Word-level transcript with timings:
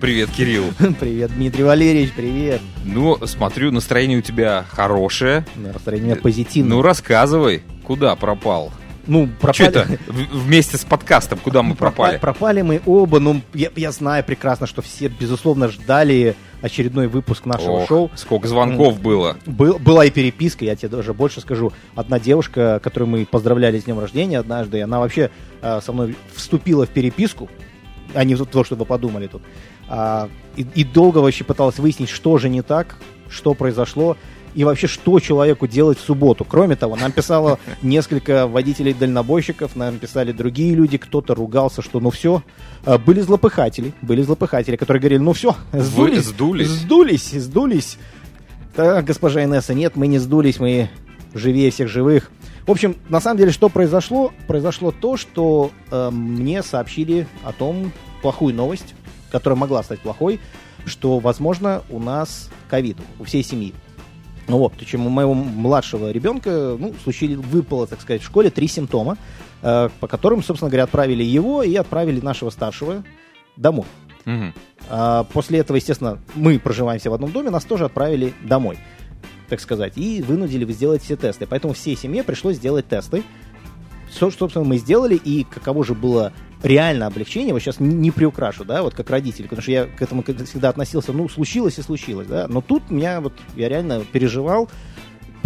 Привет, 0.00 0.30
Кирилл. 0.30 0.64
Привет, 1.00 1.32
Дмитрий 1.34 1.64
Валерьевич, 1.64 2.12
привет. 2.14 2.60
Ну, 2.84 3.16
смотрю, 3.26 3.72
настроение 3.72 4.18
у 4.18 4.20
тебя 4.20 4.64
хорошее. 4.68 5.46
Настроение 5.56 6.08
у 6.08 6.10
меня 6.12 6.22
позитивное. 6.22 6.76
Ну, 6.76 6.82
рассказывай, 6.82 7.62
куда 7.82 8.14
пропал? 8.14 8.72
Ну, 9.06 9.26
Что 9.26 9.36
пропали... 9.40 9.68
это? 9.68 9.98
В- 10.06 10.36
Вместе 10.44 10.76
с 10.76 10.84
подкастом, 10.84 11.38
куда 11.38 11.62
мы 11.62 11.74
пропали? 11.76 12.18
Пропали 12.18 12.60
мы 12.62 12.82
оба, 12.84 13.20
ну, 13.20 13.40
я, 13.54 13.70
я 13.76 13.90
знаю 13.92 14.22
прекрасно, 14.24 14.66
что 14.66 14.82
все, 14.82 15.08
безусловно, 15.08 15.68
ждали 15.68 16.34
очередной 16.60 17.06
выпуск 17.06 17.46
нашего 17.46 17.82
Ох, 17.82 17.88
шоу. 17.88 18.10
сколько 18.16 18.48
звонков 18.48 19.00
было. 19.00 19.36
Был, 19.46 19.78
была 19.78 20.04
и 20.04 20.10
переписка, 20.10 20.64
я 20.64 20.76
тебе 20.76 20.88
даже 20.88 21.14
больше 21.14 21.40
скажу. 21.40 21.72
Одна 21.94 22.18
девушка, 22.18 22.80
которую 22.82 23.08
мы 23.08 23.24
поздравляли 23.26 23.78
с 23.78 23.84
днем 23.84 23.98
рождения 24.00 24.38
однажды, 24.40 24.82
она 24.82 24.98
вообще 24.98 25.30
э, 25.62 25.80
со 25.82 25.92
мной 25.92 26.16
вступила 26.34 26.84
в 26.84 26.90
переписку, 26.90 27.48
а 28.14 28.24
не 28.24 28.34
то, 28.36 28.64
что 28.64 28.74
вы 28.76 28.84
подумали 28.84 29.26
тут. 29.28 29.42
А, 29.88 30.28
и, 30.56 30.66
и 30.74 30.84
долго 30.84 31.18
вообще 31.18 31.44
пыталась 31.44 31.78
выяснить, 31.78 32.08
что 32.08 32.38
же 32.38 32.48
не 32.48 32.62
так, 32.62 32.96
что 33.28 33.54
произошло, 33.54 34.16
и 34.54 34.64
вообще, 34.64 34.86
что 34.86 35.20
человеку 35.20 35.66
делать 35.66 35.98
в 35.98 36.00
субботу. 36.00 36.44
Кроме 36.44 36.76
того, 36.76 36.96
нам 36.96 37.12
писало 37.12 37.58
несколько 37.82 38.46
водителей-дальнобойщиков, 38.46 39.76
нам 39.76 39.98
писали 39.98 40.32
другие 40.32 40.74
люди, 40.74 40.96
кто-то 40.96 41.34
ругался, 41.34 41.82
что 41.82 42.00
ну 42.00 42.10
все. 42.10 42.42
А, 42.84 42.98
Были 42.98 43.20
злопыхатели, 43.20 43.92
были 44.00 44.22
злопыхатели, 44.22 44.76
которые 44.76 45.00
говорили, 45.00 45.20
ну 45.20 45.34
все, 45.34 45.54
Вы 45.72 46.20
сдулись? 46.20 46.68
Сдулись, 46.68 47.30
сдулись. 47.32 47.98
Так, 48.74 49.04
госпожа 49.04 49.44
Инесса, 49.44 49.74
нет, 49.74 49.94
мы 49.94 50.06
не 50.06 50.18
сдулись, 50.18 50.58
мы 50.58 50.90
живее 51.34 51.70
всех 51.70 51.88
живых. 51.88 52.30
В 52.66 52.70
общем, 52.70 52.96
на 53.08 53.20
самом 53.20 53.38
деле, 53.38 53.52
что 53.52 53.68
произошло? 53.68 54.32
Произошло 54.48 54.90
то, 54.90 55.16
что 55.16 55.70
э, 55.90 56.10
мне 56.10 56.62
сообщили 56.62 57.28
о 57.44 57.52
том, 57.52 57.92
плохую 58.22 58.54
новость, 58.54 58.95
которая 59.30 59.58
могла 59.58 59.82
стать 59.82 60.00
плохой, 60.00 60.40
что, 60.84 61.18
возможно, 61.18 61.82
у 61.90 61.98
нас 61.98 62.50
ковид 62.68 62.98
у 63.18 63.24
всей 63.24 63.42
семьи. 63.42 63.74
Ну 64.48 64.58
вот, 64.58 64.74
причем 64.78 65.06
у 65.06 65.10
моего 65.10 65.34
младшего 65.34 66.10
ребенка, 66.10 66.76
ну, 66.78 66.94
случилось, 67.02 67.44
выпало, 67.44 67.86
так 67.86 68.00
сказать, 68.00 68.22
в 68.22 68.26
школе 68.26 68.50
три 68.50 68.68
симптома, 68.68 69.18
э, 69.62 69.88
по 69.98 70.06
которым, 70.06 70.42
собственно 70.42 70.70
говоря, 70.70 70.84
отправили 70.84 71.24
его 71.24 71.62
и 71.62 71.74
отправили 71.74 72.20
нашего 72.20 72.50
старшего 72.50 73.02
домой. 73.56 73.86
Мгм. 74.24 74.54
А, 74.88 75.24
После 75.24 75.60
этого, 75.60 75.76
естественно, 75.76 76.18
мы 76.34 76.58
проживаем 76.58 77.00
все 77.00 77.10
в 77.10 77.14
одном 77.14 77.32
доме, 77.32 77.50
нас 77.50 77.64
тоже 77.64 77.86
отправили 77.86 78.34
домой, 78.42 78.78
так 79.48 79.60
сказать, 79.60 79.94
и 79.96 80.22
вынудили 80.22 80.70
сделать 80.72 81.02
все 81.02 81.16
тесты. 81.16 81.46
Поэтому 81.46 81.74
всей 81.74 81.96
семье 81.96 82.22
пришлось 82.22 82.56
сделать 82.56 82.88
тесты. 82.88 83.22
Что, 84.14 84.30
собственно, 84.30 84.64
мы 84.64 84.78
сделали, 84.78 85.16
и 85.16 85.44
каково 85.44 85.84
же 85.84 85.94
было 85.94 86.32
реально 86.62 87.06
облегчение, 87.06 87.52
вот 87.52 87.60
сейчас 87.60 87.80
не, 87.80 88.10
приукрашу, 88.10 88.64
да, 88.64 88.82
вот 88.82 88.94
как 88.94 89.10
родитель, 89.10 89.44
потому 89.44 89.62
что 89.62 89.70
я 89.70 89.84
к 89.84 90.00
этому 90.02 90.22
всегда 90.22 90.70
относился, 90.70 91.12
ну, 91.12 91.28
случилось 91.28 91.78
и 91.78 91.82
случилось, 91.82 92.26
да, 92.26 92.46
но 92.48 92.60
тут 92.60 92.90
меня 92.90 93.20
вот, 93.20 93.32
я 93.56 93.68
реально 93.68 94.02
переживал, 94.10 94.68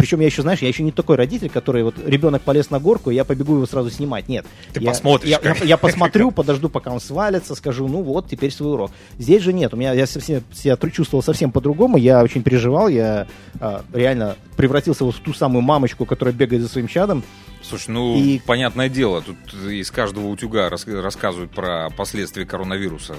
причем 0.01 0.19
я 0.19 0.25
еще, 0.25 0.41
знаешь, 0.41 0.63
я 0.63 0.67
еще 0.67 0.81
не 0.81 0.91
такой 0.91 1.15
родитель, 1.15 1.47
который 1.47 1.83
вот 1.83 1.93
ребенок 2.03 2.41
полез 2.41 2.71
на 2.71 2.79
горку, 2.79 3.11
и 3.11 3.13
я 3.13 3.23
побегу 3.23 3.57
его 3.57 3.67
сразу 3.67 3.91
снимать. 3.91 4.27
Нет. 4.27 4.47
Ты 4.73 4.79
Я- 4.79 4.89
посмотришь, 4.89 5.29
Я, 5.29 5.39
я- 5.43 5.63
я 5.63 5.77
посмотрю, 5.77 6.31
подожду, 6.31 6.69
пока 6.69 6.89
он 6.89 6.99
свалится, 6.99 7.53
скажу, 7.53 7.87
ну 7.87 8.01
вот, 8.01 8.27
теперь 8.27 8.51
свой 8.51 8.73
урок. 8.73 8.89
Здесь 9.19 9.43
же 9.43 9.53
нет. 9.53 9.75
У 9.75 9.77
меня 9.77 9.93
я 9.93 10.07
совсем, 10.07 10.41
себя 10.51 10.75
чувствовал 10.91 11.21
совсем 11.21 11.51
по-другому. 11.51 11.97
Я 11.97 12.23
очень 12.23 12.41
переживал. 12.41 12.87
Я 12.87 13.27
а, 13.59 13.83
реально 13.93 14.37
превратился 14.57 15.05
вот 15.05 15.13
в 15.13 15.19
ту 15.19 15.35
самую 15.35 15.61
мамочку, 15.61 16.07
которая 16.07 16.33
бегает 16.33 16.63
за 16.63 16.67
своим 16.67 16.87
чадом. 16.87 17.23
Слушай, 17.71 17.91
ну, 17.91 18.17
И- 18.17 18.39
понятное 18.45 18.89
дело, 18.89 19.21
тут 19.21 19.37
из 19.63 19.89
каждого 19.91 20.27
утюга 20.27 20.69
рас- 20.69 20.85
рассказывают 20.85 21.51
про 21.51 21.89
последствия 21.89 22.45
коронавируса. 22.45 23.15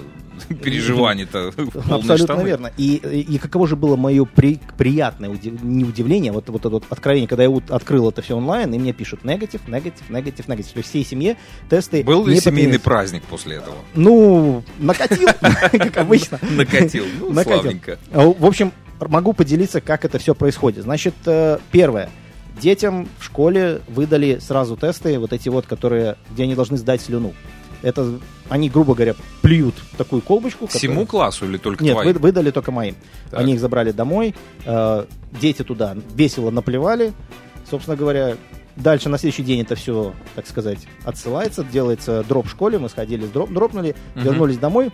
Переживания-то 0.63 1.49
Абсолютно 1.91 2.17
штаны. 2.19 2.47
верно. 2.47 2.71
И, 2.77 2.97
и, 2.97 3.39
каково 3.39 3.67
же 3.67 3.77
было 3.77 3.97
мое 3.97 4.25
при- 4.27 4.61
приятное 4.77 5.31
удив- 5.31 5.65
не 5.65 5.85
удивление, 5.85 6.33
вот, 6.33 6.49
вот 6.51 6.61
это 6.61 6.69
вот 6.69 6.85
откровение, 6.91 7.27
когда 7.29 7.45
я 7.45 7.51
вот 7.51 7.71
открыл 7.71 8.11
это 8.11 8.21
все 8.21 8.37
онлайн, 8.37 8.73
и 8.75 8.79
мне 8.79 8.93
пишут 8.93 9.25
негатив, 9.25 9.67
негатив, 9.67 10.09
негатив, 10.11 10.49
негатив. 10.49 10.73
То 10.73 10.79
есть 10.79 10.89
всей 10.91 11.05
семье 11.05 11.37
тесты 11.71 12.05
Был 12.05 12.27
ли 12.27 12.39
семейный 12.39 12.79
праздник 12.79 13.23
после 13.25 13.57
этого? 13.57 13.77
Ну, 13.95 14.63
накатил, 14.79 15.29
как 15.41 15.97
обычно. 15.97 16.39
Накатил. 16.43 17.07
Ну, 17.21 17.43
славненько. 17.43 17.99
А, 18.13 18.27
В 18.27 18.45
общем, 18.45 18.73
могу 19.01 19.33
поделиться, 19.33 19.81
как 19.81 20.05
это 20.05 20.19
все 20.19 20.35
происходит. 20.35 20.85
Значит, 20.85 21.15
э, 21.27 21.59
первое. 21.71 22.11
Детям 22.63 23.09
в 23.19 23.25
школе 23.25 23.81
выдали 23.89 24.39
сразу 24.41 24.77
тесты, 24.77 25.19
вот 25.19 25.33
эти 25.33 25.49
вот, 25.49 25.67
которые, 25.67 26.17
где 26.31 26.45
они 26.45 26.55
должны 26.55 26.77
сдать 26.77 27.01
слюну. 27.01 27.35
Это 27.83 28.21
они, 28.49 28.71
грубо 28.71 28.95
говоря, 28.95 29.17
плюют 29.41 29.75
такую 29.99 30.23
колбочку. 30.23 30.69
Всему 30.69 30.93
которая- 30.93 31.07
классу 31.07 31.47
или 31.47 31.57
только 31.57 31.83
Нет, 31.83 31.95
твоим? 31.95 32.13
вы- 32.13 32.19
выдали 32.21 32.53
только 32.53 32.71
моим. 32.71 32.95
Так. 33.33 33.41
Они 33.41 33.55
их 33.55 33.61
забрали 33.61 33.91
домой. 33.91 34.37
э, 34.65 35.05
дети 35.41 35.63
туда 35.65 35.97
весело 36.15 36.51
наплевали. 36.51 37.13
Собственно 37.69 37.97
говоря, 37.97 38.37
дальше 38.77 39.09
на 39.09 39.19
следующий 39.19 39.43
день 39.43 39.63
это 39.63 39.75
все, 39.75 40.13
так 40.37 40.47
сказать, 40.47 40.79
отсылается, 41.05 41.65
делается 41.65 42.23
дроп 42.29 42.47
в 42.47 42.51
школе. 42.51 42.79
Мы 42.79 42.89
сходили, 42.89 43.27
дроп, 43.27 43.51
дропнули, 43.51 43.97
Мгм. 44.15 44.25
вернулись 44.25 44.59
домой. 44.59 44.93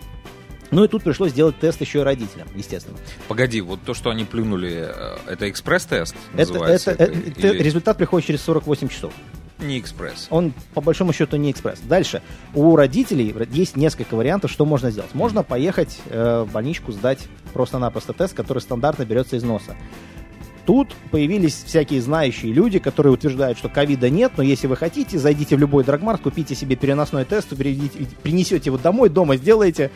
Ну 0.71 0.83
и 0.83 0.87
тут 0.87 1.03
пришлось 1.03 1.31
сделать 1.31 1.59
тест 1.59 1.81
еще 1.81 1.99
и 1.99 2.03
родителям, 2.03 2.47
естественно. 2.55 2.97
Погоди, 3.27 3.61
вот 3.61 3.79
то, 3.83 3.93
что 3.93 4.09
они 4.09 4.23
плюнули, 4.25 4.87
э, 4.87 5.17
это 5.27 5.49
экспресс-тест 5.49 6.15
Это, 6.33 6.53
называется? 6.53 6.91
это- 6.91 7.03
это? 7.05 7.29
это- 7.29 7.47
Или 7.47 7.63
результат 7.63 7.97
приходит 7.97 8.27
через 8.27 8.41
48 8.41 8.87
часов. 8.89 9.13
не 9.59 9.77
экспресс? 9.77 10.27
Он, 10.29 10.53
по 10.73 10.79
большому 10.79 11.11
счету, 11.11 11.35
не 11.35 11.51
экспресс. 11.51 11.79
Дальше. 11.81 12.21
У 12.53 12.75
родителей 12.77 13.35
есть 13.51 13.75
несколько 13.75 14.13
вариантов, 14.15 14.51
что 14.51 14.65
можно 14.65 14.89
сделать. 14.89 15.13
Можно 15.13 15.43
поехать 15.43 15.99
э, 16.09 16.45
в 16.47 16.51
больничку 16.53 16.93
сдать 16.93 17.27
просто-напросто 17.53 18.13
тест, 18.13 18.33
который 18.35 18.59
стандартно 18.59 19.03
берется 19.03 19.35
из 19.35 19.43
носа. 19.43 19.75
Тут 20.65 20.93
появились 21.09 21.63
всякие 21.65 21.99
знающие 21.99 22.53
люди, 22.53 22.77
которые 22.79 23.11
утверждают, 23.11 23.57
что 23.57 23.69
ковида 23.69 24.09
нет, 24.09 24.33
но 24.37 24.43
если 24.43 24.67
вы 24.67 24.77
хотите, 24.77 25.17
зайдите 25.17 25.55
в 25.55 25.59
любой 25.59 25.83
драгмарт, 25.83 26.21
купите 26.21 26.53
себе 26.53 26.75
переносной 26.75 27.25
тест, 27.25 27.49
принесете 27.49 28.69
его 28.69 28.77
домой, 28.77 29.09
дома 29.09 29.35
сделаете. 29.35 29.89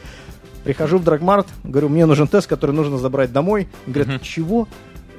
Прихожу 0.63 0.97
в 0.97 1.03
драгмарт, 1.03 1.47
говорю, 1.63 1.89
мне 1.89 2.05
нужен 2.05 2.27
тест, 2.27 2.47
который 2.47 2.71
нужно 2.71 2.97
забрать 2.97 3.31
домой. 3.33 3.67
Говорят, 3.85 4.07
Мгм. 4.07 4.19
чего? 4.21 4.67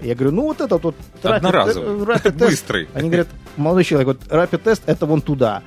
Я 0.03 0.15
говорю, 0.15 0.33
ну 0.33 0.43
вот 0.45 0.61
этот 0.61 0.83
вот 0.83 0.97
Одноразовый. 1.23 2.07
тест. 2.19 2.35
Быстрый. 2.37 2.89
Они 2.95 3.09
говорят, 3.09 3.29
молодой 3.57 3.85
человек, 3.85 4.07
вот 4.09 4.21
rapid 4.29 4.59
тест 4.59 4.83
это 4.87 5.07
вон 5.07 5.21
туда. 5.21 5.63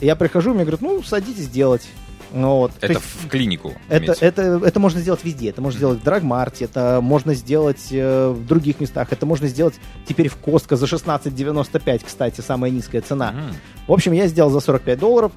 Я 0.00 0.16
прихожу, 0.16 0.50
мне 0.54 0.62
говорят, 0.62 0.80
ну 0.82 1.02
садитесь 1.02 1.48
делать. 1.48 1.86
Ну, 2.32 2.56
вот. 2.58 2.72
То 2.72 2.86
Это 2.86 2.94
есть 2.94 3.04
в 3.04 3.28
клинику 3.28 3.72
это, 3.88 4.12
это, 4.20 4.60
это 4.64 4.80
можно 4.80 5.00
сделать 5.00 5.20
везде. 5.24 5.50
Это 5.50 5.62
можно 5.62 5.78
сделать 5.78 6.00
в 6.00 6.02
Драгмарте, 6.02 6.64
это 6.64 6.98
можно 7.00 7.34
сделать 7.34 7.86
э, 7.92 8.30
в 8.30 8.44
других 8.46 8.80
местах. 8.80 9.08
Это 9.12 9.24
можно 9.26 9.46
сделать 9.46 9.74
теперь 10.06 10.28
в 10.28 10.36
Костко 10.36 10.76
за 10.76 10.86
16,95, 10.86 12.02
кстати, 12.04 12.40
самая 12.40 12.70
низкая 12.70 13.00
цена. 13.00 13.30
Мгм. 13.32 13.54
В 13.86 13.92
общем, 13.92 14.12
я 14.12 14.26
сделал 14.26 14.50
за 14.50 14.60
45 14.60 14.98
долларов, 14.98 15.32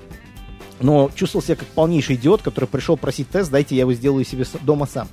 но 0.80 1.10
чувствовал 1.16 1.44
себя 1.44 1.56
как 1.56 1.68
полнейший 1.70 2.16
идиот, 2.16 2.42
который 2.42 2.66
пришел 2.66 2.98
просить 2.98 3.30
тест, 3.30 3.52
дайте 3.52 3.76
я 3.76 3.82
его 3.82 3.94
сделаю 3.94 4.26
себе 4.26 4.46
дома 4.62 4.86
сам. 4.86 5.08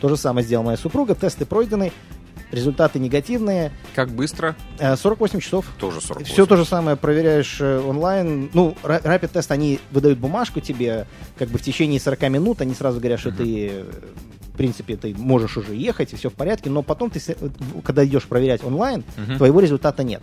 То 0.00 0.08
же 0.08 0.16
самое 0.16 0.44
сделала 0.46 0.66
моя 0.66 0.76
супруга, 0.76 1.14
тесты 1.14 1.44
пройдены, 1.44 1.92
результаты 2.52 2.98
негативные, 2.98 3.72
Как 3.94 4.10
быстро? 4.10 4.56
Э, 4.78 4.96
48 4.96 5.40
часов. 5.40 5.66
Тоже 5.78 6.00
48. 6.00 6.32
Все 6.32 6.46
то 6.46 6.56
же 6.56 6.64
самое 6.64 6.96
проверяешь 6.96 7.58
э, 7.60 7.78
онлайн. 7.80 8.48
Ну, 8.54 8.74
Rapid 8.82 9.28
тест 9.28 9.50
они 9.52 9.80
выдают 9.90 10.18
бумажку 10.18 10.60
тебе, 10.60 11.06
как 11.36 11.48
бы 11.48 11.58
в 11.58 11.62
течение 11.62 12.00
40 12.00 12.22
минут, 12.30 12.60
они 12.60 12.74
сразу 12.74 13.00
говорят, 13.00 13.20
что 13.20 13.32
ты, 13.32 13.68
э, 13.70 13.84
в 14.54 14.56
принципе, 14.56 14.96
ты 14.96 15.14
можешь 15.14 15.56
уже 15.56 15.74
ехать, 15.74 16.12
и 16.12 16.16
все 16.16 16.30
в 16.30 16.34
порядке, 16.34 16.70
но 16.70 16.82
потом 16.82 17.10
ты, 17.10 17.20
э, 17.26 17.34
когда 17.84 18.04
идешь 18.06 18.24
проверять 18.24 18.64
онлайн, 18.64 19.04
Мгм. 19.16 19.36
твоего 19.36 19.60
результата 19.60 20.02
нет. 20.02 20.22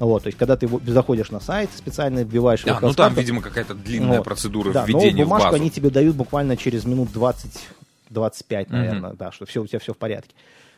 Вот, 0.00 0.22
то 0.22 0.28
есть, 0.28 0.38
когда 0.38 0.56
ты 0.56 0.66
в- 0.66 0.80
заходишь 0.88 1.30
на 1.30 1.40
сайт, 1.40 1.68
специально 1.76 2.20
вбиваешь... 2.20 2.64
А, 2.64 2.70
его 2.70 2.78
ну 2.80 2.94
там, 2.94 3.14
видимо, 3.14 3.42
какая-то 3.42 3.74
длинная 3.74 4.18
вот. 4.18 4.24
процедура 4.24 4.72
да, 4.72 4.84
введения 4.86 5.18
но 5.18 5.22
в 5.22 5.26
бумажку 5.26 5.50
базу. 5.50 5.56
они 5.60 5.70
тебе 5.70 5.90
дают 5.90 6.16
буквально 6.16 6.56
через 6.56 6.86
минут 6.86 7.10
20-25, 7.14 8.66
Мгм. 8.68 8.76
наверное, 8.78 9.12
да, 9.12 9.30
что 9.30 9.44
все, 9.44 9.62
у 9.62 9.66
тебя 9.66 9.78
все 9.78 9.92
в 9.92 9.98
порядке. 9.98 10.34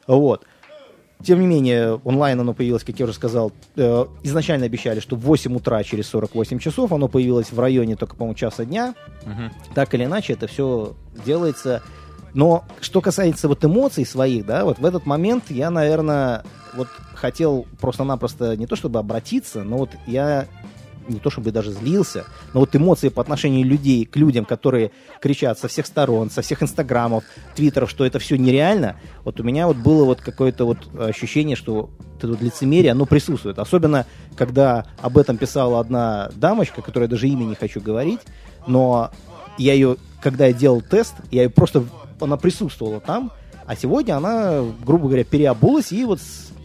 Вот. 0.09 0.45
Тем 1.25 1.41
не 1.41 1.47
менее, 1.47 2.01
онлайн 2.03 2.41
оно 2.41 2.53
появилось, 2.53 2.83
как 2.83 2.99
я 2.99 3.05
уже 3.05 3.15
сказал, 3.15 3.53
э, 3.77 4.07
изначально 4.25 4.67
обещали, 4.67 4.99
что 4.99 5.15
в 5.15 5.21
8 5.21 5.55
утра 5.55 5.85
через 5.85 6.09
48 6.09 6.59
часов, 6.59 6.93
оно 6.93 7.07
появилось 7.07 7.53
в 7.53 7.61
районе 7.61 7.95
только, 7.95 8.17
по-моему, 8.17 8.35
часа 8.35 8.65
дня. 8.65 8.97
Мгм. 9.25 9.53
Так 9.77 9.95
или 9.95 10.05
иначе, 10.05 10.33
это 10.33 10.49
все 10.49 10.95
делается. 11.25 11.81
Но 12.35 12.65
что 12.81 13.01
касается 13.01 13.47
вот 13.47 13.65
эмоций 13.65 14.05
своих, 14.05 14.47
да, 14.47 14.65
вот 14.65 14.81
в 14.81 14.85
этот 14.85 15.07
момент 15.07 15.45
я, 15.51 15.71
наверное, 15.71 16.43
вот 16.75 16.89
хотел 17.15 17.67
просто-напросто 17.81 18.57
не 18.57 18.67
то 18.67 18.77
чтобы 18.77 18.99
обратиться, 18.99 19.63
но 19.63 19.79
вот 19.79 19.91
я 20.07 20.47
не 21.09 21.19
то 21.19 21.31
чтобы 21.31 21.51
даже 21.51 21.73
злился, 21.73 22.25
но 22.55 22.61
вот 22.61 22.75
эмоции 22.77 23.09
по 23.09 23.21
отношению 23.21 23.67
людей 23.67 24.05
к 24.05 24.17
людям, 24.17 24.45
которые 24.45 24.93
кричат 25.21 25.59
со 25.59 25.69
всех 25.69 25.87
сторон, 25.87 26.31
со 26.31 26.43
всех 26.43 26.63
инстаграмов, 26.63 27.25
твиттеров, 27.55 27.91
что 27.91 28.05
это 28.05 28.19
все 28.19 28.37
нереально, 28.37 28.97
вот 29.25 29.41
у 29.41 29.43
меня 29.43 29.67
вот 29.67 29.77
было 29.77 30.05
вот 30.05 30.21
какое-то 30.21 30.65
вот 30.65 30.79
ощущение, 30.99 31.57
что 31.57 31.91
это 32.19 32.29
вот 32.29 32.41
лицемерие, 32.41 32.93
оно 32.93 33.07
присутствует. 33.07 33.59
Особенно, 33.59 34.07
когда 34.37 34.87
об 35.01 35.19
этом 35.19 35.39
писала 35.39 35.81
одна 35.81 36.31
дамочка, 36.37 36.83
которой 36.83 37.05
я 37.05 37.09
даже 37.09 37.29
имя 37.29 37.45
не 37.45 37.57
хочу 37.57 37.81
говорить, 37.81 38.21
но 38.67 39.11
я 39.59 39.75
ее, 39.75 39.97
когда 40.23 40.47
я 40.47 40.53
делал 40.53 40.81
тест, 40.83 41.15
я 41.31 41.43
ее 41.43 41.51
просто 41.51 41.85
она 42.21 42.37
присутствовала 42.37 43.01
там, 43.01 43.33
а 43.67 43.75
сегодня 43.75 44.17
она, 44.17 44.63
грубо 44.85 45.07
говоря, 45.07 45.25
переобулась 45.25 45.93
и 45.93 46.05
вот 46.05 46.21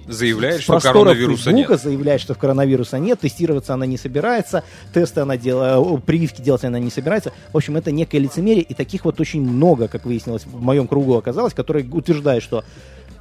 Заявляет, 0.08 0.62
что 0.62 0.80
коронавируса 0.80 1.52
Фейсбука 1.52 1.74
нет. 1.74 1.82
заявляет, 1.82 2.22
что 2.22 2.34
коронавируса 2.34 2.98
нет, 2.98 3.20
тестироваться 3.20 3.74
она 3.74 3.86
не 3.86 3.98
собирается, 3.98 4.64
тесты 4.94 5.22
она 5.22 5.38
делает, 5.38 6.04
прививки 6.06 6.42
делать 6.42 6.64
она 6.64 6.80
не 6.80 6.90
собирается. 6.90 7.34
В 7.52 7.58
общем, 7.58 7.76
это 7.76 7.92
некое 7.92 8.20
лицемерие, 8.20 8.64
и 8.64 8.74
таких 8.74 9.06
вот 9.06 9.20
очень 9.20 9.42
много, 9.42 9.88
как 9.88 10.06
выяснилось, 10.06 10.46
в 10.46 10.62
моем 10.62 10.88
кругу 10.88 11.18
оказалось, 11.18 11.54
которые 11.54 11.86
утверждают, 11.90 12.44
что, 12.44 12.64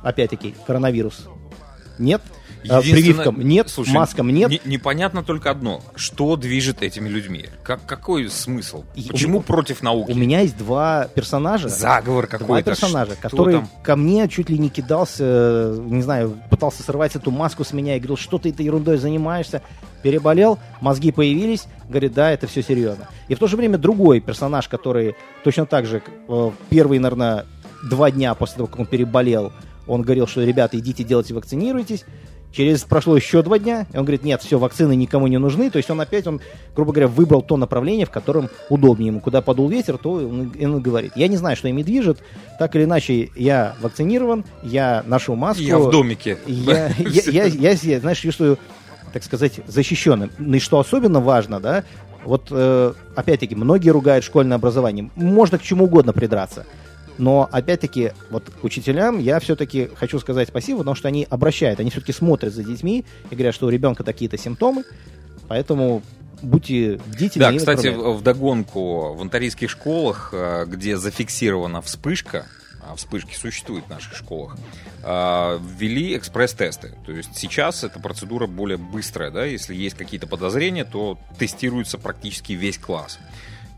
опять-таки, 0.02 0.54
коронавирус 0.66 1.26
нет, 1.98 2.22
Единственное- 2.62 2.94
прививкам 3.02 3.40
нет, 3.40 3.68
Слушай, 3.68 3.92
маскам 3.94 4.28
нет. 4.30 4.50
не- 4.50 4.60
непонятно 4.64 5.22
только 5.22 5.50
одно. 5.50 5.82
Что 5.94 6.36
движет 6.36 6.82
этими 6.82 7.08
людьми? 7.08 7.46
Как, 7.62 7.84
какой 7.86 8.28
смысл? 8.28 8.84
И- 8.94 9.08
Почему 9.08 9.38
у- 9.38 9.42
против 9.42 9.82
науки? 9.82 10.10
У 10.10 10.14
меня 10.14 10.40
есть 10.40 10.56
два 10.56 11.06
персонажа. 11.14 11.68
Заговор 11.68 12.26
Два 12.28 12.38
какой-то. 12.38 12.70
персонажа, 12.70 13.12
Что 13.12 13.20
который 13.22 13.54
там? 13.54 13.68
ко 13.82 13.96
мне 13.96 14.28
чуть 14.28 14.50
ли 14.50 14.58
не 14.58 14.68
кидался, 14.68 15.24
э, 15.24 15.78
не 15.88 16.02
знаю, 16.02 16.36
пытался 16.50 16.82
сорвать 16.82 17.14
эту 17.16 17.30
маску 17.30 17.64
с 17.64 17.72
меня 17.72 17.96
и 17.96 17.98
говорил, 17.98 18.16
что 18.16 18.38
ты 18.38 18.50
этой 18.50 18.64
ерундой 18.66 18.96
занимаешься. 18.98 19.62
Переболел, 20.02 20.58
мозги 20.80 21.10
появились, 21.10 21.66
говорит, 21.88 22.14
да, 22.14 22.30
это 22.30 22.46
все 22.46 22.62
серьезно. 22.62 23.08
И 23.28 23.34
в 23.34 23.38
то 23.38 23.46
же 23.48 23.56
время 23.56 23.76
другой 23.78 24.20
персонаж, 24.20 24.68
который 24.68 25.16
точно 25.42 25.66
так 25.66 25.86
же, 25.86 26.02
э, 26.28 26.50
первые, 26.70 27.00
наверное, 27.00 27.44
два 27.88 28.10
дня 28.10 28.34
после 28.34 28.56
того, 28.58 28.66
как 28.68 28.80
он 28.80 28.86
переболел, 28.86 29.52
он 29.88 30.02
говорил, 30.02 30.26
что, 30.26 30.42
ребята, 30.44 30.78
идите 30.78 31.04
делайте, 31.04 31.34
вакцинируйтесь. 31.34 32.04
Через 32.56 32.84
прошло 32.84 33.14
еще 33.14 33.42
два 33.42 33.58
дня, 33.58 33.86
и 33.92 33.98
он 33.98 34.04
говорит, 34.04 34.24
нет, 34.24 34.40
все, 34.40 34.58
вакцины 34.58 34.96
никому 34.96 35.26
не 35.26 35.36
нужны. 35.36 35.68
То 35.68 35.76
есть 35.76 35.90
он 35.90 36.00
опять, 36.00 36.26
он, 36.26 36.40
грубо 36.74 36.92
говоря, 36.92 37.06
выбрал 37.06 37.42
то 37.42 37.58
направление, 37.58 38.06
в 38.06 38.10
котором 38.10 38.48
удобнее 38.70 39.08
ему. 39.08 39.20
Куда 39.20 39.42
подул 39.42 39.68
ветер, 39.68 39.98
то 39.98 40.12
он, 40.12 40.54
он 40.58 40.80
говорит. 40.80 41.12
Я 41.16 41.28
не 41.28 41.36
знаю, 41.36 41.54
что 41.56 41.68
ими 41.68 41.82
движет. 41.82 42.20
Так 42.58 42.74
или 42.74 42.84
иначе, 42.84 43.28
я 43.36 43.76
вакцинирован, 43.82 44.46
я 44.62 45.04
ношу 45.06 45.34
маску. 45.34 45.62
Я 45.62 45.76
в 45.76 45.90
домике. 45.90 46.38
Я, 46.46 46.88
я, 46.96 47.22
я, 47.26 47.44
я 47.44 47.76
себя, 47.76 48.00
знаешь, 48.00 48.20
чувствую, 48.20 48.58
так 49.12 49.22
сказать, 49.22 49.60
защищенным. 49.66 50.30
Ну 50.38 50.56
И 50.56 50.58
что 50.58 50.78
особенно 50.78 51.20
важно, 51.20 51.60
да, 51.60 51.84
вот 52.24 52.46
э, 52.50 52.92
опять-таки, 53.14 53.54
многие 53.54 53.90
ругают 53.90 54.24
школьное 54.24 54.56
образование. 54.56 55.10
Можно 55.14 55.58
к 55.58 55.62
чему 55.62 55.84
угодно 55.84 56.14
придраться. 56.14 56.64
Но, 57.18 57.48
опять-таки, 57.50 58.12
вот 58.30 58.44
учителям 58.62 59.18
я 59.18 59.40
все-таки 59.40 59.90
хочу 59.94 60.18
сказать 60.18 60.48
спасибо, 60.48 60.78
потому 60.78 60.94
что 60.94 61.08
они 61.08 61.26
обращают, 61.28 61.80
они 61.80 61.90
все-таки 61.90 62.12
смотрят 62.12 62.52
за 62.52 62.62
детьми 62.62 63.04
и 63.30 63.34
говорят, 63.34 63.54
что 63.54 63.66
у 63.66 63.70
ребенка 63.70 64.04
такие-то 64.04 64.36
симптомы, 64.36 64.84
поэтому 65.48 66.02
будьте 66.42 67.00
бдительны. 67.06 67.52
Да, 67.52 67.56
кстати, 67.56 67.88
в 67.88 68.22
догонку 68.22 69.14
в 69.14 69.22
онтарийских 69.22 69.70
школах, 69.70 70.30
э, 70.32 70.64
где 70.66 70.96
зафиксирована 70.96 71.80
вспышка, 71.80 72.46
а 72.82 72.94
вспышки 72.94 73.34
существуют 73.34 73.86
в 73.86 73.90
наших 73.90 74.14
школах, 74.14 74.56
э, 75.02 75.58
ввели 75.78 76.16
экспресс-тесты. 76.16 76.94
То 77.04 77.12
есть 77.12 77.30
сейчас 77.36 77.82
эта 77.82 77.98
процедура 77.98 78.46
более 78.46 78.78
быстрая, 78.78 79.30
да, 79.30 79.44
если 79.44 79.74
есть 79.74 79.96
какие-то 79.96 80.26
подозрения, 80.26 80.84
то 80.84 81.18
тестируется 81.38 81.98
практически 81.98 82.52
весь 82.52 82.78
класс. 82.78 83.18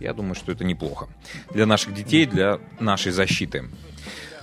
Я 0.00 0.12
думаю, 0.12 0.34
что 0.34 0.52
это 0.52 0.64
неплохо 0.64 1.08
для 1.52 1.66
наших 1.66 1.94
детей, 1.94 2.26
для 2.26 2.58
нашей 2.80 3.12
защиты. 3.12 3.64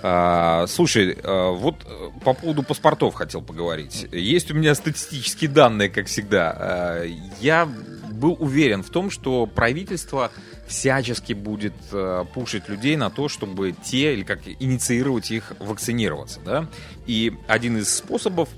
А, 0.02 0.66
слушай, 0.68 1.16
а, 1.22 1.52
вот 1.52 1.76
э, 1.84 2.10
по 2.24 2.34
поводу 2.34 2.62
паспортов 2.62 3.14
хотел 3.14 3.42
поговорить. 3.42 4.06
Есть 4.12 4.50
у 4.50 4.54
меня 4.54 4.74
статистические 4.74 5.50
данные, 5.50 5.88
как 5.88 6.06
всегда. 6.06 6.54
А, 6.56 7.04
я 7.40 7.66
был 8.12 8.36
уверен 8.38 8.82
в 8.82 8.90
том, 8.90 9.10
что 9.10 9.46
правительство 9.46 10.30
всячески 10.66 11.32
будет 11.32 11.74
э, 11.92 12.24
пушить 12.34 12.68
людей 12.68 12.96
на 12.96 13.10
то, 13.10 13.28
чтобы 13.28 13.72
те, 13.72 14.14
или 14.14 14.22
как 14.22 14.40
инициировать 14.46 15.30
их 15.30 15.52
вакцинироваться, 15.60 16.40
да. 16.44 16.68
И 17.06 17.32
один 17.46 17.78
из 17.78 17.94
способов 17.94 18.48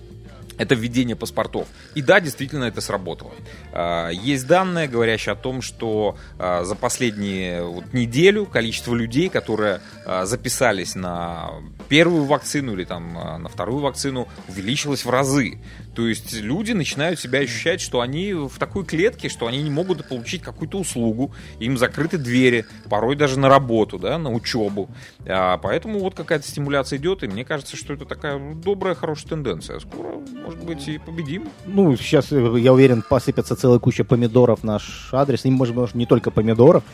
это 0.59 0.75
введение 0.75 1.17
паспортов. 1.17 1.69
И 1.95 2.03
да, 2.03 2.21
действительно 2.21 2.65
это 2.65 2.81
сработало. 2.81 3.33
А, 3.73 4.11
Есть 4.11 4.47
данные, 4.47 4.89
говорящие 4.89 5.33
о 5.33 5.37
том, 5.37 5.63
что 5.63 6.19
а, 6.39 6.65
за 6.65 6.75
последние 6.75 7.63
вот 7.63 7.95
неделю 7.95 8.47
количество 8.47 8.95
людей, 8.95 9.29
которые 9.29 9.81
а, 10.05 10.27
записались 10.27 10.95
на 10.95 11.51
первую 11.89 12.25
вакцину 12.25 12.75
или 12.75 12.85
там 12.85 13.15
на 13.15 13.49
вторую 13.49 13.81
вакцину, 13.81 14.29
увеличилось 14.49 15.05
в 15.05 15.11
разы. 15.11 15.59
То 15.99 16.07
есть 16.07 16.33
люди 16.33 16.71
начинают 16.71 17.19
себя 17.19 17.41
ощущать, 17.41 17.81
что 17.81 18.01
они 18.01 18.33
в 18.33 18.57
такой 18.57 18.85
клетке, 18.85 19.29
что 19.29 19.49
они 19.49 19.61
не 19.61 19.69
могут 19.69 20.09
получить 20.09 20.43
какую-то 20.43 20.79
услугу, 20.79 21.33
им 21.59 21.77
закрыты 21.77 22.19
двери, 22.19 22.67
порой 22.89 23.17
даже 23.17 23.37
на 23.37 23.49
работу, 23.49 23.99
да, 23.99 24.17
на 24.17 24.31
учебу. 24.31 24.89
А, 25.27 25.59
Поэтому 25.59 25.99
вот 25.99 26.15
какая-то 26.15 26.47
стимуляция 26.47 27.01
идет, 27.01 27.25
и 27.25 27.27
мне 27.27 27.45
кажется, 27.45 27.77
что 27.77 27.95
это 27.95 28.05
такая 28.05 28.39
добрая, 28.55 28.95
хорошая 28.95 29.31
тенденция. 29.31 29.81
Скоро, 29.81 30.21
может 30.45 30.63
быть, 30.63 30.87
и 30.87 30.99
победим. 30.99 31.49
Ну, 31.67 31.97
сейчас, 31.97 32.31
э, 32.31 32.61
я 32.61 32.73
уверен, 32.73 33.03
посыпется 33.03 33.57
целая 33.57 33.81
куча 33.81 34.05
помидоров 34.05 34.63
наш 34.63 35.09
адрес, 35.11 35.47
и, 35.47 35.51
может 35.51 35.75
быть, 35.75 35.97
не 35.97 36.07
только 36.07 36.31
помидоров, 36.31 36.85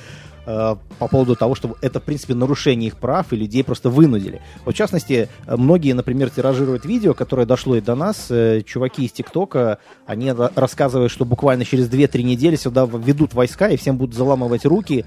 э, 0.47 0.77
по 0.99 1.09
поводу 1.09 1.37
того, 1.37 1.55
что 1.55 1.77
это, 1.81 2.01
в 2.01 2.03
принципе, 2.03 2.35
нарушение 2.35 2.89
их 2.89 2.97
прав, 2.97 3.33
и 3.33 3.37
людей 3.37 3.65
просто 3.65 3.91
вынудили. 3.91 4.41
Вот, 4.65 4.75
в 4.75 4.79
частности, 4.79 5.29
э, 5.47 5.57
многие, 5.57 5.93
например, 5.93 6.31
тиражируют 6.31 6.85
видео, 6.85 7.15
которое 7.15 7.47
дошло 7.47 7.77
и 7.77 7.81
до 7.81 7.95
нас. 7.95 8.27
Э, 8.31 8.63
Чуваки 8.65 9.05
из 9.05 9.13
ТикТока, 9.13 9.79
они 10.07 10.27
ра- 10.29 10.53
рассказывают, 10.55 11.11
что 11.13 11.25
буквально 11.25 11.65
через 11.65 11.89
2-3 11.89 12.23
недели 12.23 12.57
сюда 12.57 12.85
ведут 12.87 13.35
войска, 13.35 13.69
и 13.69 13.77
всем 13.77 13.97
будут 13.97 14.15
заламывать 14.15 14.65
руки, 14.65 15.05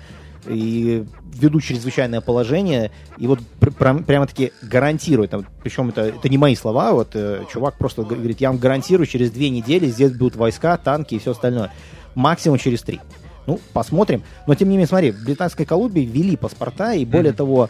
и 0.48 1.04
ведут 1.34 1.64
чрезвычайное 1.64 2.22
положение, 2.22 2.92
и 3.18 3.28
вот 3.28 3.40
пр- 3.60 3.72
прям- 3.74 4.04
прямо-таки 4.04 4.54
гарантируют, 4.62 5.34
причем 5.62 5.90
это, 5.90 6.02
это 6.02 6.30
не 6.30 6.38
мои 6.38 6.56
слова, 6.56 6.94
вот 6.94 7.16
чувак 7.52 7.78
просто 7.78 8.04
говорит, 8.04 8.40
я 8.40 8.50
вам 8.50 8.58
гарантирую, 8.58 9.06
через 9.08 9.32
две 9.32 9.50
недели 9.50 9.88
здесь 9.88 10.12
будут 10.14 10.36
войска, 10.36 10.78
танки 10.78 11.16
и 11.16 11.20
все 11.20 11.32
остальное. 11.32 11.72
Максимум 12.16 12.58
через 12.58 12.82
три. 12.82 13.00
Ну, 13.48 13.60
посмотрим. 13.74 14.24
Но, 14.46 14.54
тем 14.56 14.68
не 14.70 14.76
менее, 14.76 14.88
смотри, 14.88 15.12
в 15.12 15.24
Британской 15.24 15.66
Колумбии 15.66 16.02
ввели 16.02 16.36
паспорта, 16.36 16.94
и 16.94 17.06
более 17.06 17.32
Мгм. 17.32 17.38
того, 17.38 17.70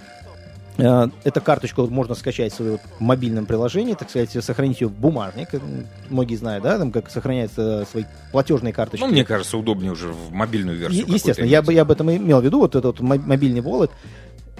э, 0.79 1.07
эту 1.23 1.39
карточку 1.41 1.87
можно 1.87 2.13
скачать 2.15 2.51
в 2.51 2.55
своем 2.55 2.79
мобильном 2.99 3.45
приложении, 3.45 3.93
так 3.93 4.09
сказать, 4.09 4.31
сохранить 4.43 4.81
ее 4.81 4.87
в 4.87 4.91
бумажник. 4.93 5.53
Э, 5.53 5.59
Многие 6.09 6.35
знают, 6.35 6.63
да, 6.63 6.77
там, 6.77 6.91
как 6.91 7.09
сохраняются 7.11 7.85
свои 7.91 8.03
платежные 8.31 8.73
карточки. 8.73 9.03
Ну, 9.03 9.11
мне 9.11 9.23
кажется, 9.23 9.57
удобнее 9.57 9.91
уже 9.91 10.07
в 10.09 10.31
мобильную 10.31 10.77
версию. 10.77 11.05
Е- 11.07 11.13
Естественно, 11.13 11.45
я, 11.47 11.63
я 11.67 11.81
об 11.83 11.91
этом 11.91 12.11
имел 12.15 12.41
в 12.41 12.43
виду, 12.43 12.59
вот 12.59 12.75
этот 12.75 12.99
мо- 12.99 13.15
мобильный 13.17 13.61
wallet. 13.61 13.91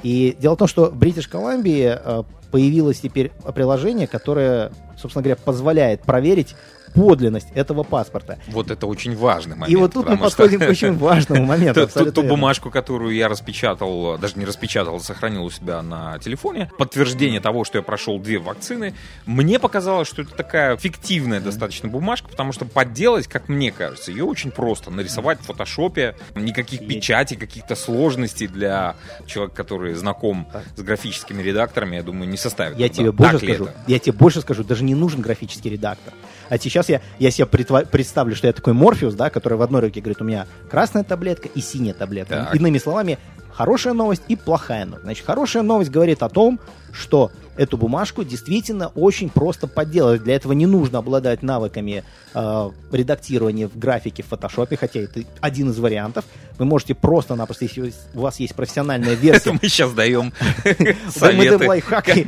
И 0.03 0.37
дело 0.39 0.53
в 0.53 0.57
том, 0.57 0.67
что 0.67 0.85
в 0.91 0.95
Бритиш 0.95 1.27
Колумбии 1.27 1.97
э, 2.03 2.23
появилось 2.51 2.99
теперь 2.99 3.31
приложение, 3.55 4.05
которое, 4.07 4.71
собственно 4.97 5.23
говоря, 5.23 5.35
позволяет 5.43 6.01
проверить 6.03 6.55
подлинность 6.93 7.47
этого 7.53 7.83
паспорта. 7.83 8.39
Вот 8.47 8.71
это 8.71 8.87
очень 8.87 9.15
важный 9.15 9.55
момент. 9.55 9.71
и 9.71 9.75
вот 9.75 9.93
тут 9.93 10.05
мы 10.05 10.11
потому 10.13 10.29
что 10.29 10.37
подходим 10.43 10.65
к 10.65 10.69
очень 10.69 10.97
важному 10.97 11.45
моменту. 11.45 11.87
Ту, 11.87 12.11
ту- 12.11 12.23
бумажку, 12.23 12.69
которую 12.69 13.15
я 13.15 13.27
распечатал, 13.27 14.17
даже 14.17 14.37
не 14.37 14.45
распечатал, 14.45 14.95
а 14.95 14.99
сохранил 14.99 15.45
у 15.45 15.49
себя 15.49 15.81
на 15.81 16.19
телефоне, 16.19 16.69
подтверждение 16.77 17.39
того, 17.39 17.63
что 17.63 17.77
я 17.77 17.81
прошел 17.83 18.19
две 18.19 18.37
вакцины, 18.39 18.93
мне 19.25 19.59
показалось, 19.59 20.07
что 20.07 20.21
это 20.21 20.35
такая 20.35 20.77
фиктивная 20.77 21.39
достаточно 21.39 21.89
бумажка, 21.89 22.27
потому 22.29 22.51
что 22.51 22.65
подделать, 22.65 23.27
как 23.27 23.49
мне 23.49 23.71
кажется, 23.71 24.11
ее 24.11 24.23
очень 24.23 24.51
просто. 24.51 24.91
Нарисовать 24.91 25.39
в 25.39 25.45
фотошопе, 25.45 26.15
никаких 26.35 26.87
печатей, 26.87 27.37
каких-то 27.37 27.75
сложностей 27.75 28.47
для 28.47 28.95
человека, 29.25 29.55
который 29.55 29.93
знаком 29.93 30.47
с 30.75 30.81
графическими 30.81 31.41
редакторами, 31.41 31.95
я 31.95 32.03
думаю, 32.03 32.29
не 32.29 32.37
составит. 32.37 32.77
Я 32.77 32.89
тебе 32.89 33.11
больше 33.11 33.39
скажу. 33.39 33.69
Я 33.87 33.99
тебе 33.99 34.13
больше 34.13 34.41
скажу, 34.41 34.63
даже 34.63 34.83
не 34.83 34.95
нужен 34.95 35.21
графический 35.21 35.71
редактор. 35.71 36.13
А 36.49 36.57
сейчас 36.57 36.76
я, 36.89 37.01
я 37.19 37.31
себе 37.31 37.45
притва- 37.45 37.85
представлю, 37.87 38.35
что 38.35 38.47
я 38.47 38.53
такой 38.53 38.73
Морфеус, 38.73 39.13
да, 39.15 39.29
который 39.29 39.57
в 39.57 39.61
одной 39.61 39.81
руке 39.81 40.01
говорит, 40.01 40.21
у 40.21 40.25
меня 40.25 40.45
красная 40.69 41.03
таблетка 41.03 41.47
и 41.47 41.61
синяя 41.61 41.93
таблетка. 41.93 42.35
Так. 42.51 42.55
Иными 42.55 42.77
словами, 42.77 43.17
хорошая 43.51 43.93
новость 43.93 44.21
и 44.27 44.35
плохая 44.35 44.85
новость. 44.85 45.03
Значит, 45.03 45.25
хорошая 45.25 45.63
новость 45.63 45.89
говорит 45.91 46.21
о 46.23 46.29
том, 46.29 46.59
что 46.91 47.31
эту 47.57 47.75
бумажку 47.77 48.23
действительно 48.23 48.87
очень 48.89 49.29
просто 49.29 49.65
подделать. 49.67 50.23
Для 50.23 50.35
этого 50.35 50.53
не 50.53 50.67
нужно 50.67 50.99
обладать 50.99 51.41
навыками 51.41 52.03
э, 52.35 52.69
редактирования 52.91 53.67
в 53.67 53.77
графике 53.79 54.21
в 54.21 54.27
фотошопе, 54.27 54.77
хотя 54.77 54.99
это 54.99 55.21
один 55.41 55.71
из 55.71 55.79
вариантов. 55.79 56.25
Вы 56.59 56.65
можете 56.65 56.93
просто-напросто, 56.93 57.65
если 57.65 57.93
у 58.13 58.19
вас 58.21 58.39
есть 58.39 58.53
профессиональная 58.55 59.13
версия, 59.15 59.49
Это 59.49 59.53
мы 59.53 59.69
сейчас 59.69 59.91
даем 59.93 60.33
да, 60.63 60.71
мы 60.79 60.85
даем 60.85 61.09
советы. 61.09 61.67
лайфхаки. 61.67 62.27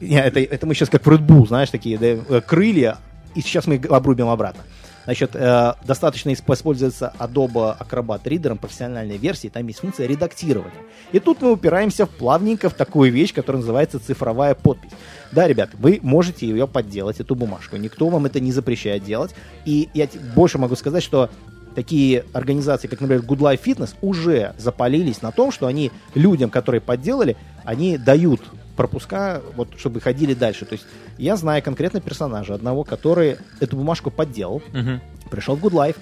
Это, 0.00 0.66
мы 0.66 0.74
сейчас 0.74 0.88
как 0.88 1.04
в 1.04 1.08
Red 1.08 1.24
Bull, 1.26 1.46
знаешь, 1.48 1.70
такие 1.70 1.98
э, 2.00 2.40
крылья, 2.40 2.98
и 3.34 3.40
сейчас 3.40 3.66
мы 3.66 3.80
обрубим 3.88 4.28
обратно. 4.28 4.62
Значит, 5.04 5.32
э, 5.34 5.74
достаточно 5.86 6.30
исп- 6.30 6.44
воспользоваться 6.46 7.12
Adobe 7.18 7.76
Acrobat 7.78 8.22
Reader 8.22 8.56
профессиональной 8.56 9.18
версии, 9.18 9.48
там 9.48 9.66
есть 9.66 9.80
функция 9.80 10.06
редактирования. 10.06 10.72
И 11.12 11.18
тут 11.18 11.42
мы 11.42 11.52
упираемся 11.52 12.06
плавненько 12.06 12.70
в 12.70 12.74
такую 12.74 13.12
вещь, 13.12 13.34
которая 13.34 13.60
называется 13.60 14.00
цифровая 14.00 14.54
подпись. 14.54 14.92
Да, 15.30 15.46
ребят, 15.46 15.70
вы 15.74 15.98
можете 16.02 16.46
ее 16.46 16.66
подделать, 16.66 17.20
эту 17.20 17.34
бумажку. 17.34 17.76
Никто 17.76 18.08
вам 18.08 18.24
это 18.24 18.40
не 18.40 18.50
запрещает 18.50 19.04
делать. 19.04 19.34
И 19.66 19.90
я 19.92 20.08
больше 20.34 20.56
могу 20.56 20.74
сказать, 20.74 21.02
что 21.02 21.28
такие 21.74 22.24
организации, 22.32 22.88
как, 22.88 23.00
например, 23.00 23.24
Good 23.24 23.38
Life 23.38 23.62
Fitness, 23.62 23.94
уже 24.00 24.54
запалились 24.56 25.20
на 25.20 25.32
том, 25.32 25.52
что 25.52 25.66
они 25.66 25.90
людям, 26.14 26.48
которые 26.48 26.80
подделали, 26.80 27.36
они 27.64 27.98
дают 27.98 28.40
пропуска, 28.76 29.40
вот, 29.56 29.68
чтобы 29.78 30.00
ходили 30.00 30.34
дальше. 30.34 30.64
То 30.64 30.72
есть 30.74 30.84
я 31.18 31.36
знаю 31.36 31.62
конкретно 31.62 32.00
персонажа 32.00 32.54
одного, 32.54 32.84
который 32.84 33.36
эту 33.60 33.76
бумажку 33.76 34.10
подделал, 34.10 34.62
Мгм. 34.72 35.00
пришел 35.30 35.56
в 35.56 35.64
Good 35.64 35.72
Life, 35.72 35.96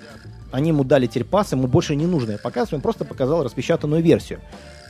они 0.50 0.68
ему 0.68 0.84
дали 0.84 1.06
теперь 1.06 1.24
пас, 1.24 1.52
ему 1.52 1.66
больше 1.66 1.96
не 1.96 2.06
нужно 2.06 2.36
показывать, 2.38 2.74
он 2.74 2.80
просто 2.82 3.04
показал 3.04 3.42
распечатанную 3.42 4.02
версию. 4.02 4.40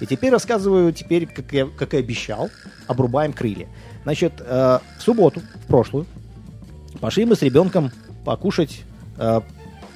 И 0.01 0.07
теперь 0.07 0.31
рассказываю, 0.33 0.93
теперь, 0.93 1.27
как 1.27 1.53
я, 1.53 1.67
как 1.67 1.95
и 1.95 1.99
обещал, 1.99 2.51
обрубаем 2.89 3.33
крылья. 3.33 3.69
Значит, 4.03 4.33
э, 4.41 4.79
в 4.99 5.03
субботу, 5.03 5.41
в 5.65 5.67
прошлую, 5.69 6.07
пошли 7.01 7.25
мы 7.25 7.37
с 7.37 7.43
ребенком 7.43 7.91
покушать, 8.25 8.83
э, 9.19 9.41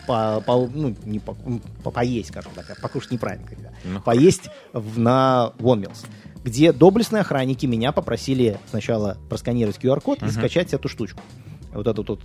по, 0.06 0.40
по- 0.46 0.70
ну, 0.72 0.94
не 1.04 1.18
по- 1.18 1.36
по- 1.82 1.90
поесть, 1.90 2.28
скажем 2.28 2.52
так, 2.54 2.66
а 2.70 2.80
покушать 2.80 3.10
неправильно, 3.10 3.44
когда. 3.48 3.70
Ну, 3.84 4.00
поесть 4.00 4.48
в, 4.72 5.00
на 5.00 5.52
Вонмилс, 5.58 6.04
где 6.46 6.72
доблестные 6.72 7.22
охранники 7.22 7.66
меня 7.66 7.90
попросили 7.92 8.58
сначала 8.70 9.18
просканировать 9.28 9.78
QR-код 9.82 10.22
и 10.22 10.26
Мгм. 10.26 10.32
скачать 10.34 10.72
эту 10.72 10.88
штучку. 10.88 11.20
Вот 11.74 11.86
эту 11.88 12.04
тут 12.04 12.20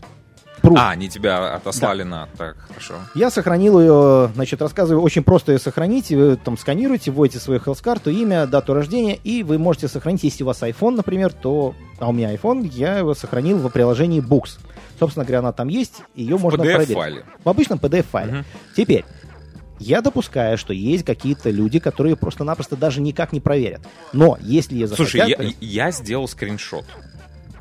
пруф. 0.62 0.78
А, 0.80 0.92
они 0.92 1.10
тебя 1.10 1.56
отослали 1.56 2.04
на... 2.04 2.28
Так, 2.38 2.56
хорошо. 2.68 2.94
Я 3.16 3.32
сохранил 3.32 3.82
ее, 3.82 4.30
значит, 4.36 4.62
рассказываю, 4.62 5.02
очень 5.04 5.24
просто 5.24 5.54
ее 5.54 5.58
сохранить. 5.60 6.10
Вы 6.12 6.36
там 6.38 6.56
сканируете, 6.56 7.10
вводите 7.10 7.40
свою 7.40 7.60
health-карту, 7.60 8.12
имя, 8.12 8.46
дату 8.46 8.76
рождения, 8.76 9.16
и 9.16 9.42
вы 9.42 9.58
можете 9.58 9.88
сохранить, 9.88 10.24
если 10.24 10.44
у 10.44 10.48
вас 10.48 10.62
iPhone, 10.62 10.96
например, 10.98 11.34
то... 11.34 11.74
А 12.00 12.08
у 12.10 12.12
меня 12.14 12.34
iPhone, 12.34 12.70
я 12.74 12.98
его 13.00 13.16
сохранил 13.16 13.58
в 13.58 13.68
приложении 13.70 14.22
Books. 14.22 14.60
Собственно 15.00 15.26
говоря, 15.26 15.40
она 15.40 15.52
там 15.52 15.68
есть, 15.68 16.04
ее 16.14 16.38
В 16.38 16.42
можно 16.44 16.64
проверить. 16.64 16.90
PDF-файле. 16.92 17.26
В 17.44 17.50
обычном 17.50 17.80
PDF-файле. 17.80 18.32
Мгм. 18.32 18.46
Теперь, 18.78 19.04
я 19.82 20.02
допускаю, 20.02 20.58
что 20.58 20.74
есть 20.74 21.04
какие-то 21.04 21.50
люди, 21.50 21.80
которые 21.80 22.16
просто-напросто 22.16 22.76
даже 22.76 23.02
никак 23.02 23.34
не 23.34 23.40
проверят. 23.40 23.82
Но 24.14 24.38
если 24.42 24.76
я 24.76 24.88
захотят... 24.88 25.10
Слушай, 25.12 25.30
я, 25.30 25.36
то- 25.36 25.54
я 25.60 25.92
сделал 25.92 26.28
скриншот. 26.28 26.86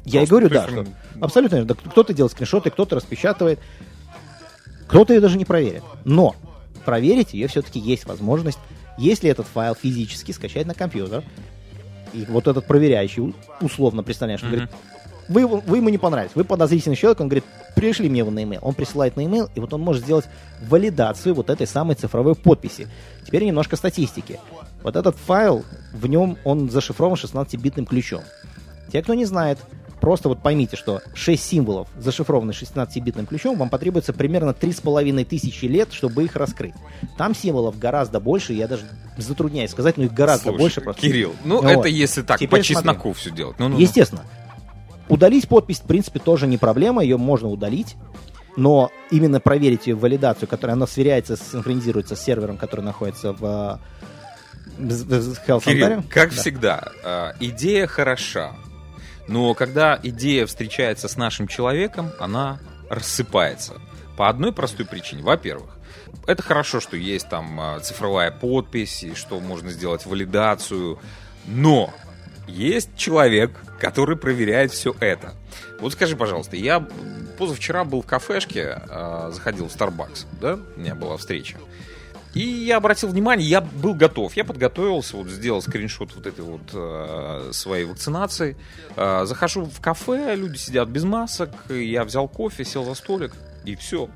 я 0.04 0.22
и 0.22 0.26
просто 0.26 0.30
говорю, 0.30 0.48
да, 0.50 0.68
что 0.68 0.86
абсолютно 1.20 1.56
верно. 1.56 1.74
Да 1.74 1.90
Кто-то 1.90 2.12
делает 2.12 2.32
скриншоты, 2.32 2.70
кто-то 2.70 2.96
распечатывает, 2.96 3.58
кто-то 4.86 5.14
ее 5.14 5.20
даже 5.20 5.38
не 5.38 5.44
проверит. 5.44 5.82
Но 6.04 6.34
проверить 6.84 7.32
ее 7.34 7.46
все-таки 7.48 7.78
есть 7.78 8.04
возможность, 8.06 8.58
если 8.98 9.30
этот 9.30 9.46
файл 9.46 9.74
физически 9.74 10.32
скачать 10.32 10.66
на 10.66 10.74
компьютер, 10.74 11.22
и 12.12 12.24
вот 12.28 12.48
этот 12.48 12.66
проверяющий 12.66 13.34
условно 13.60 14.02
представляешь, 14.02 14.42
Мгм. 14.42 14.50
говорит, 14.50 14.70
вы, 15.28 15.46
вы 15.46 15.78
ему 15.78 15.88
не 15.88 15.98
понравились, 15.98 16.32
вы 16.34 16.44
подозрительный 16.44 16.96
человек, 16.96 17.20
он 17.20 17.28
говорит, 17.28 17.44
пришли 17.74 18.08
мне 18.08 18.18
его 18.20 18.30
на 18.30 18.42
email. 18.42 18.58
Он 18.62 18.74
присылает 18.74 19.16
на 19.16 19.20
email, 19.20 19.50
и 19.54 19.60
вот 19.60 19.72
он 19.72 19.80
может 19.80 20.04
сделать 20.04 20.26
валидацию 20.68 21.34
вот 21.34 21.50
этой 21.50 21.66
самой 21.66 21.96
цифровой 21.96 22.34
подписи. 22.34 22.88
Теперь 23.26 23.44
немножко 23.44 23.76
статистики. 23.76 24.38
Вот 24.82 24.96
этот 24.96 25.16
файл, 25.16 25.64
в 25.92 26.06
нем 26.06 26.36
он 26.44 26.70
зашифрован 26.70 27.14
16-битным 27.14 27.86
ключом. 27.86 28.22
Те, 28.92 29.02
кто 29.02 29.14
не 29.14 29.24
знает, 29.24 29.58
просто 30.00 30.28
вот 30.28 30.42
поймите, 30.42 30.76
что 30.76 31.00
6 31.14 31.42
символов, 31.42 31.88
зашифрованы 31.98 32.50
16-битным 32.50 33.26
ключом, 33.26 33.56
вам 33.56 33.68
потребуется 33.68 34.12
примерно 34.12 34.50
3,5 34.50 35.24
тысячи 35.24 35.66
лет, 35.66 35.92
чтобы 35.92 36.24
их 36.24 36.34
раскрыть. 36.36 36.74
Там 37.16 37.34
символов 37.34 37.78
гораздо 37.78 38.18
больше, 38.20 38.52
я 38.52 38.66
даже 38.66 38.84
затрудняюсь 39.16 39.70
сказать, 39.70 39.96
но 39.96 40.04
их 40.04 40.12
гораздо 40.12 40.48
Слушай, 40.48 40.58
больше 40.58 40.80
просто. 40.80 41.02
Кирилл, 41.02 41.34
ну 41.44 41.60
Вот. 41.60 41.70
это 41.70 41.88
если 41.88 42.22
так, 42.22 42.38
Теперь 42.38 42.60
по 42.60 42.64
чесноку 42.64 43.12
все 43.12 43.30
делать. 43.30 43.58
Ну, 43.58 43.68
ну, 43.68 43.74
ну. 43.76 43.80
Удалить 45.10 45.48
подпись, 45.48 45.80
в 45.80 45.86
принципе, 45.86 46.18
тоже 46.20 46.46
не 46.46 46.56
проблема, 46.56 47.02
ее 47.02 47.18
можно 47.18 47.48
удалить. 47.48 47.96
Но 48.56 48.90
именно 49.10 49.38
проверить 49.40 49.86
ее 49.86 49.94
валидацию, 49.94 50.48
которая 50.48 50.76
она 50.76 50.86
сверяется, 50.86 51.36
синхронизируется 51.36 52.16
с 52.16 52.22
сервером, 52.22 52.56
который 52.56 52.80
находится 52.84 53.32
в, 53.32 53.44
э, 53.44 53.78
в- 54.78 55.60
Кирилл, 55.60 56.02
как 56.08 56.30
Да. 56.30 56.36
всегда, 56.40 56.88
э, 57.04 57.32
идея 57.40 57.86
хороша, 57.86 58.54
но 59.28 59.54
когда 59.54 59.98
идея 60.02 60.46
встречается 60.46 61.06
с 61.08 61.16
нашим 61.16 61.46
человеком, 61.46 62.10
она 62.18 62.58
рассыпается. 62.88 63.74
По 64.16 64.28
одной 64.28 64.52
простой 64.52 64.84
причине. 64.84 65.22
Во-первых, 65.22 65.76
это 66.26 66.42
хорошо, 66.42 66.80
что 66.80 66.96
есть 66.96 67.28
там 67.28 67.58
э, 67.60 67.80
цифровая 67.80 68.30
подпись, 68.32 69.04
и 69.04 69.14
что 69.14 69.38
можно 69.40 69.70
сделать 69.70 70.06
валидацию, 70.06 70.98
но 71.46 71.90
есть 72.50 72.90
человек, 72.96 73.52
который 73.78 74.16
проверяет 74.16 74.72
все 74.72 74.94
это. 75.00 75.32
Вот 75.80 75.92
скажи, 75.92 76.16
пожалуйста, 76.16 76.56
я 76.56 76.86
позавчера 77.38 77.84
был 77.84 78.02
в 78.02 78.06
кафешке, 78.06 78.82
э, 78.88 79.30
заходил 79.32 79.68
в 79.68 79.74
Starbucks, 79.74 80.26
да, 80.40 80.58
у 80.76 80.80
меня 80.80 80.94
была 80.94 81.16
встреча. 81.16 81.56
И 82.34 82.40
я 82.40 82.76
обратил 82.76 83.08
внимание, 83.08 83.48
я 83.48 83.60
был 83.60 83.94
готов, 83.94 84.36
я 84.36 84.44
подготовился, 84.44 85.16
вот 85.16 85.28
сделал 85.28 85.62
скриншот 85.62 86.14
вот 86.14 86.26
этой 86.26 86.44
вот 86.44 86.60
э, 86.72 87.50
своей 87.52 87.86
вакцинации. 87.86 88.56
Э, 88.96 89.24
захожу 89.24 89.64
в 89.64 89.80
кафе, 89.80 90.36
люди 90.36 90.56
сидят 90.56 90.88
без 90.88 91.02
масок, 91.02 91.50
я 91.68 92.04
взял 92.04 92.28
кофе, 92.28 92.64
сел 92.64 92.84
за 92.84 92.94
столик, 92.94 93.32
и 93.72 93.76
все. 93.76 94.08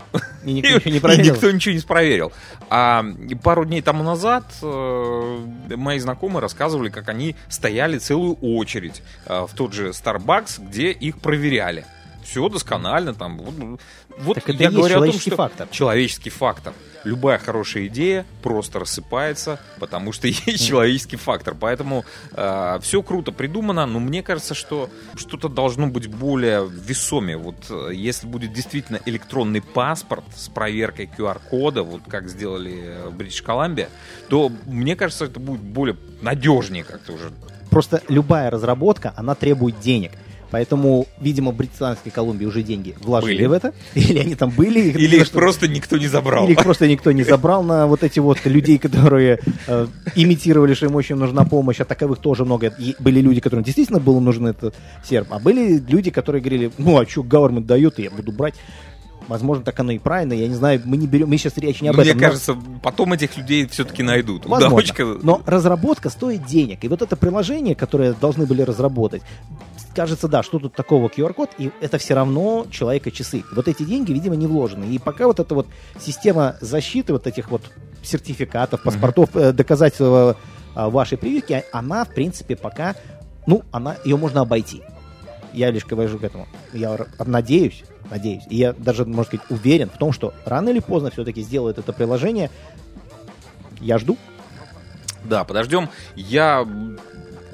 И 0.44 0.52
никто 0.52 0.70
ничего 0.76 0.90
не 0.90 0.96
И 0.96 1.00
проверил. 1.00 1.34
никто 1.34 1.50
ничего 1.50 1.75
не 1.75 1.80
проверил. 1.80 2.32
А 2.70 3.04
пару 3.42 3.64
дней 3.64 3.82
тому 3.82 4.02
назад 4.04 4.44
э, 4.62 5.38
мои 5.76 5.99
знакомые 5.99 6.40
рассказывали, 6.40 6.88
как 6.88 7.08
они 7.08 7.37
стояли 7.49 7.99
целую 7.99 8.34
очередь 8.34 9.02
э, 9.26 9.46
в 9.49 9.54
тот 9.54 9.73
же 9.73 9.88
Starbucks, 9.90 10.61
где 10.68 10.90
их 10.90 11.18
проверяли. 11.18 11.87
Все 12.25 12.49
досконально 12.49 13.14
там. 13.14 13.38
Вот, 13.38 13.81
вот 14.19 14.35
Так 14.35 14.49
это 14.49 14.62
я 14.62 14.71
говорю 14.71 14.87
о 14.87 14.88
том, 14.88 14.99
человеческий 14.99 15.31
что 15.31 15.37
фактор. 15.37 15.69
человеческий 15.71 16.31
фактор. 16.31 16.73
Любая 17.04 17.38
хорошая 17.38 17.87
идея 17.88 18.25
просто 18.43 18.78
рассыпается, 18.78 19.61
потому 19.78 20.12
что 20.12 20.26
есть 20.47 20.66
человеческий 20.66 21.16
фактор. 21.16 21.54
Поэтому 21.54 22.04
все 22.81 23.02
круто 23.02 23.31
придумано, 23.31 23.87
но 23.87 23.99
мне 24.00 24.23
кажется, 24.23 24.54
что 24.54 24.88
что-то 25.14 25.49
должно 25.49 25.87
быть 25.87 26.07
более 26.09 26.66
весомее. 26.69 27.37
Вот 27.37 27.57
э, 27.69 27.90
если 27.93 28.26
будет 28.26 28.52
действительно 28.52 29.00
электронный 29.04 29.61
паспорт 29.61 30.25
с 30.35 30.49
проверкой 30.49 31.11
QR-кода, 31.16 31.83
вот 31.83 32.02
как 32.09 32.28
сделали 32.28 32.97
в 33.07 33.14
Бритиш 33.14 33.43
Колумбия, 33.43 33.88
то 34.28 34.50
мне 34.66 34.97
кажется, 34.97 35.26
это 35.26 35.40
будет 35.40 35.61
более 35.61 35.97
надежнее 36.23 36.85
как-то 36.85 37.12
уже. 37.12 37.33
Просто 37.71 38.02
любая 38.09 38.50
разработка, 38.50 39.12
она 39.16 39.35
требует 39.35 39.81
денег. 39.81 40.12
Поэтому, 40.54 41.08
видимо, 41.20 41.50
в 41.50 41.56
Британской 41.56 42.12
Колумбии 42.12 42.46
уже 42.46 42.62
деньги 42.62 42.94
вложили 43.00 43.38
Были. 43.38 43.46
в 43.46 43.52
это. 43.54 43.73
Или 43.96 44.20
они 44.20 44.37
там 44.37 44.50
были. 44.50 44.82
Или 44.90 45.16
их 45.16 45.26
что- 45.26 45.38
просто 45.38 45.66
никто 45.66 45.96
не 45.96 46.06
забрал. 46.06 46.44
Или 46.44 46.52
их 46.52 46.62
просто 46.62 46.87
никто 46.87 47.11
не 47.11 47.25
забрал 47.25 47.64
на 47.64 47.88
вот 47.88 48.04
эти 48.04 48.20
вот 48.20 48.38
людей, 48.44 48.78
которые 48.78 49.40
э, 49.66 49.87
имитировали, 50.14 50.75
что 50.75 50.87
им 50.87 50.94
очень 50.94 51.16
нужна 51.16 51.44
помощь, 51.44 51.80
а 51.80 51.84
таковых 51.84 52.20
тоже 52.20 52.44
много. 52.44 52.68
И 52.78 52.94
были 53.00 53.20
люди, 53.20 53.40
которым 53.40 53.64
действительно 53.64 53.99
было 53.99 54.20
нужен 54.20 54.46
этот 54.46 54.76
серп, 55.02 55.26
а 55.32 55.40
были 55.40 55.82
люди, 55.88 56.12
которые 56.12 56.40
говорили, 56.40 56.70
ну 56.78 57.00
а 57.00 57.04
что 57.04 57.23
government 57.23 57.64
дает, 57.64 57.99
и 57.99 58.04
я 58.04 58.11
буду 58.12 58.30
брать. 58.30 58.54
Возможно, 59.26 59.64
так 59.64 59.80
оно 59.80 59.90
и 59.90 59.99
правильно, 59.99 60.34
я 60.34 60.46
не 60.46 60.54
знаю, 60.54 60.82
мы 60.84 60.99
не 60.99 61.06
берем, 61.08 61.30
мы 61.30 61.37
сейчас 61.38 61.56
речь 61.56 61.80
не 61.80 61.88
об 61.88 61.96
Но 61.96 62.02
этом. 62.02 62.12
Ну, 62.12 62.18
мне 62.18 62.26
но- 62.26 62.30
кажется, 62.30 62.56
потом 62.80 63.12
этих 63.14 63.37
людей 63.38 63.66
все-таки 63.66 64.02
найдут. 64.04 64.44
Возможно. 64.46 64.76
Удавочка- 64.78 65.18
Но 65.25 65.40
разработка 65.46 66.11
стоит 66.11 66.46
денег. 66.46 66.84
И 66.84 66.88
вот 66.88 67.02
это 67.02 67.16
приложение, 67.16 67.75
которое 67.75 68.12
должны 68.12 68.44
были 68.46 68.61
разработать, 68.62 69.23
кажется, 69.94 70.28
да, 70.28 70.42
что 70.42 70.58
тут 70.58 70.74
такого 70.74 71.08
QR-код, 71.08 71.50
и 71.58 71.70
это 71.80 71.98
все 71.98 72.14
равно 72.14 72.66
человека 72.70 73.10
часы. 73.10 73.44
Вот 73.52 73.68
эти 73.68 73.82
деньги, 73.84 74.12
видимо, 74.12 74.36
не 74.36 74.46
вложены. 74.46 74.84
И 74.84 74.98
пока 74.98 75.26
вот 75.26 75.40
эта 75.40 75.54
вот 75.54 75.66
система 75.98 76.56
защиты 76.60 77.12
вот 77.12 77.26
этих 77.26 77.50
вот 77.50 77.62
сертификатов, 78.02 78.82
паспортов, 78.82 79.34
э, 79.34 79.52
доказательств 79.52 80.02
э, 80.02 80.34
вашей 80.74 81.16
прививки, 81.16 81.64
она, 81.72 82.04
в 82.04 82.10
принципе, 82.10 82.56
пока, 82.56 82.94
ну, 83.46 83.62
она, 83.70 83.96
ее 84.04 84.16
можно 84.16 84.42
обойти. 84.42 84.82
Я 85.52 85.70
лишь 85.70 85.86
говорю 85.86 86.18
к 86.18 86.24
этому. 86.24 86.48
Я 86.72 86.98
надеюсь, 87.24 87.84
надеюсь, 88.10 88.42
и 88.50 88.56
я 88.56 88.72
даже, 88.72 89.04
можно 89.04 89.24
сказать, 89.24 89.46
уверен 89.50 89.88
в 89.88 89.98
том, 89.98 90.12
что 90.12 90.34
рано 90.44 90.68
или 90.70 90.80
поздно 90.80 91.10
все-таки 91.10 91.42
сделают 91.42 91.78
это 91.78 91.92
приложение. 91.92 92.50
Я 93.80 93.98
жду. 93.98 94.18
Да, 95.24 95.44
подождем. 95.44 95.88
Я 96.16 96.66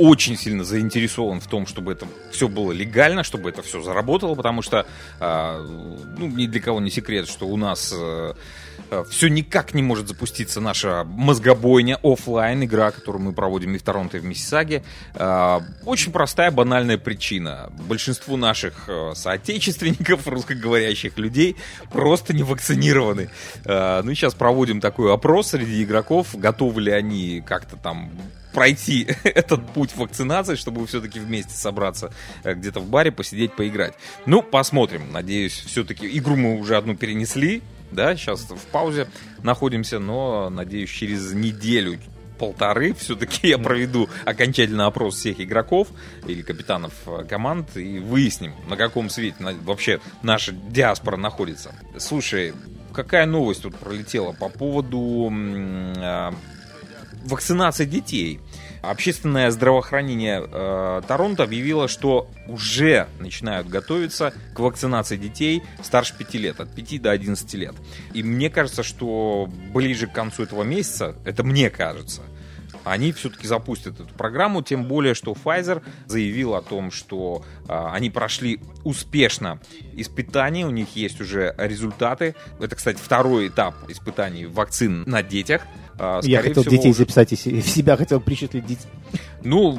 очень 0.01 0.35
сильно 0.35 0.65
заинтересован 0.65 1.41
в 1.41 1.47
том, 1.47 1.67
чтобы 1.67 1.93
это 1.93 2.07
все 2.31 2.49
было 2.49 2.73
легально, 2.73 3.23
чтобы 3.23 3.51
это 3.51 3.61
все 3.61 3.83
заработало, 3.83 4.35
потому 4.35 4.63
что, 4.63 4.87
а, 5.21 5.63
ну, 5.63 6.27
ни 6.27 6.47
для 6.47 6.61
кого 6.61 6.81
не 6.81 6.91
секрет, 6.91 7.29
что 7.29 7.47
у 7.47 7.59
нас 7.59 7.95
все 9.09 9.29
никак 9.29 9.75
не 9.75 9.83
может 9.83 10.09
запуститься 10.09 10.61
наша 10.61 11.05
мозгобойня 11.05 11.99
оффлайн 12.03 12.65
игра, 12.65 12.91
которую 12.91 13.23
мы 13.23 13.33
проводим 13.33 13.75
и 13.75 13.79
в 13.79 13.83
Торонто, 13.83 14.17
и 14.17 14.21
в 14.21 14.25
Миссисаге. 14.25 14.83
А, 15.15 15.63
Очень 15.85 16.13
простая, 16.13 16.51
банальная 16.51 16.99
причина. 16.99 17.73
Большинство 17.89 18.37
наших 18.37 18.89
э, 18.89 19.13
соотечественников, 19.15 20.27
русскоговорящих 20.27 21.19
людей, 21.19 21.57
просто 21.91 22.35
не 22.35 22.43
вакцинированы. 22.43 23.31
Ну 23.65 24.11
и 24.11 24.15
сейчас 24.15 24.35
проводим 24.35 24.81
такой 24.81 25.13
опрос 25.13 25.49
среди 25.49 25.83
игроков, 25.83 26.29
готовы 26.35 26.83
ли 26.83 26.93
они 26.93 27.43
как-то 27.47 27.77
там 27.77 28.11
пройти 28.53 29.09
этот 29.25 29.67
путь 29.73 29.97
вакцинации, 29.97 30.55
чтобы 30.55 30.87
все-таки 30.87 31.19
вместе 31.21 31.55
собраться 31.55 32.13
э, 32.45 32.55
где-то 32.55 32.81
в 32.81 32.87
баре, 32.87 33.13
посидеть, 33.13 33.55
поиграть. 33.55 33.95
Ну, 34.27 34.43
посмотрим. 34.43 35.13
Надеюсь, 35.13 35.53
все-таки 35.53 36.07
игру 36.19 36.37
мы 36.37 36.59
уже 36.59 36.77
одну 36.77 36.97
перенесли, 36.97 37.63
да, 37.93 38.17
сейчас 38.17 38.43
в 38.43 38.67
паузе 38.73 39.09
находимся, 39.43 39.99
но, 39.99 40.51
надеюсь, 40.51 40.91
через 40.91 41.33
неделю 41.33 41.99
полторы 42.41 42.95
все-таки 42.95 43.49
я 43.49 43.59
проведу 43.59 44.09
окончательный 44.25 44.87
опрос 44.87 45.17
всех 45.17 45.41
игроков 45.41 45.89
или 46.27 46.41
капитанов 46.41 46.95
э, 47.07 47.25
команд 47.29 47.77
и 47.77 47.99
выясним, 47.99 48.55
на 48.67 48.77
каком 48.77 49.11
свете 49.11 49.37
вообще 49.63 50.01
наша 50.23 50.53
диаспора 50.53 51.19
находится. 51.19 51.75
Слушай, 51.99 52.55
какая 52.95 53.27
новость 53.27 53.63
тут 53.63 53.77
пролетела 53.77 54.33
по 54.33 54.49
поводу 54.49 55.31
э, 55.31 56.31
вакцинации 57.25 57.85
детей? 57.85 58.41
Общественное 58.83 59.51
здравоохранение 59.51 60.43
э, 60.43 61.03
Торонто 61.07 61.43
объявило, 61.43 61.87
что 61.87 62.31
уже 62.47 63.09
начинают 63.19 63.69
готовиться 63.69 64.33
к 64.55 64.59
вакцинации 64.59 65.17
детей 65.17 65.63
старше 65.83 66.17
5 66.17 66.35
лет, 66.35 66.61
от 66.61 66.75
5 66.75 67.03
до 67.03 67.11
11 67.11 67.55
лет. 67.55 67.75
И 68.15 68.23
мне 68.23 68.49
кажется, 68.49 68.83
что 68.83 69.49
ближе 69.75 70.07
к 70.07 70.13
концу 70.13 70.45
этого 70.45 70.63
месяца, 70.63 71.15
это 71.25 71.45
мне 71.45 71.69
кажется, 71.69 72.23
они 72.85 73.13
все-таки 73.13 73.47
запустят 73.47 74.01
эту 74.01 74.13
программу, 74.15 74.63
тем 74.63 74.85
более, 74.85 75.15
что 75.15 75.33
Pfizer 75.33 75.83
заявил 76.07 76.55
о 76.55 76.63
том, 76.63 76.91
что 76.91 77.45
э, 77.69 77.89
они 77.93 78.11
прошли 78.11 78.61
успешно 78.85 79.61
испытания, 79.93 80.67
у 80.67 80.71
них 80.71 80.97
есть 80.97 81.21
уже 81.21 81.55
результаты. 81.59 82.35
Это, 82.59 82.77
кстати, 82.77 82.99
второй 83.03 83.49
этап 83.49 83.75
испытаний 83.89 84.47
вакцин 84.47 85.05
на 85.07 85.23
детях. 85.23 85.63
А, 86.03 86.21
Я 86.23 86.41
хотел 86.41 86.63
всего, 86.63 86.77
детей 86.77 86.93
записать, 86.95 87.33
и 87.33 87.37
себя 87.37 87.97
хотел 87.99 88.21
причислить 88.21 88.65
детей. 88.65 88.89
Ну, 89.43 89.79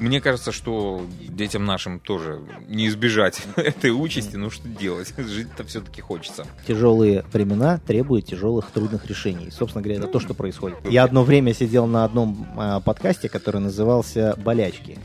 мне 0.00 0.20
кажется, 0.20 0.52
что 0.52 1.06
детям 1.28 1.64
нашим 1.64 1.98
тоже 1.98 2.40
не 2.68 2.88
избежать 2.88 3.40
этой 3.56 3.90
участи. 3.90 4.36
Ну, 4.36 4.50
что 4.50 4.68
делать? 4.68 5.14
Жить-то 5.16 5.64
все-таки 5.64 6.02
хочется. 6.02 6.46
Тяжелые 6.66 7.24
времена 7.32 7.80
требуют 7.86 8.26
тяжелых, 8.26 8.70
трудных 8.70 9.06
решений. 9.06 9.50
Собственно 9.50 9.82
говоря, 9.82 10.00
это 10.00 10.08
то, 10.08 10.20
что 10.20 10.34
происходит. 10.34 10.76
Я 10.84 11.04
одно 11.04 11.24
время 11.24 11.54
сидел 11.54 11.86
на 11.86 12.04
одном 12.04 12.46
э, 12.58 12.80
подкасте, 12.84 13.30
который 13.30 13.62
назывался 13.62 14.34
«Болячки». 14.36 14.98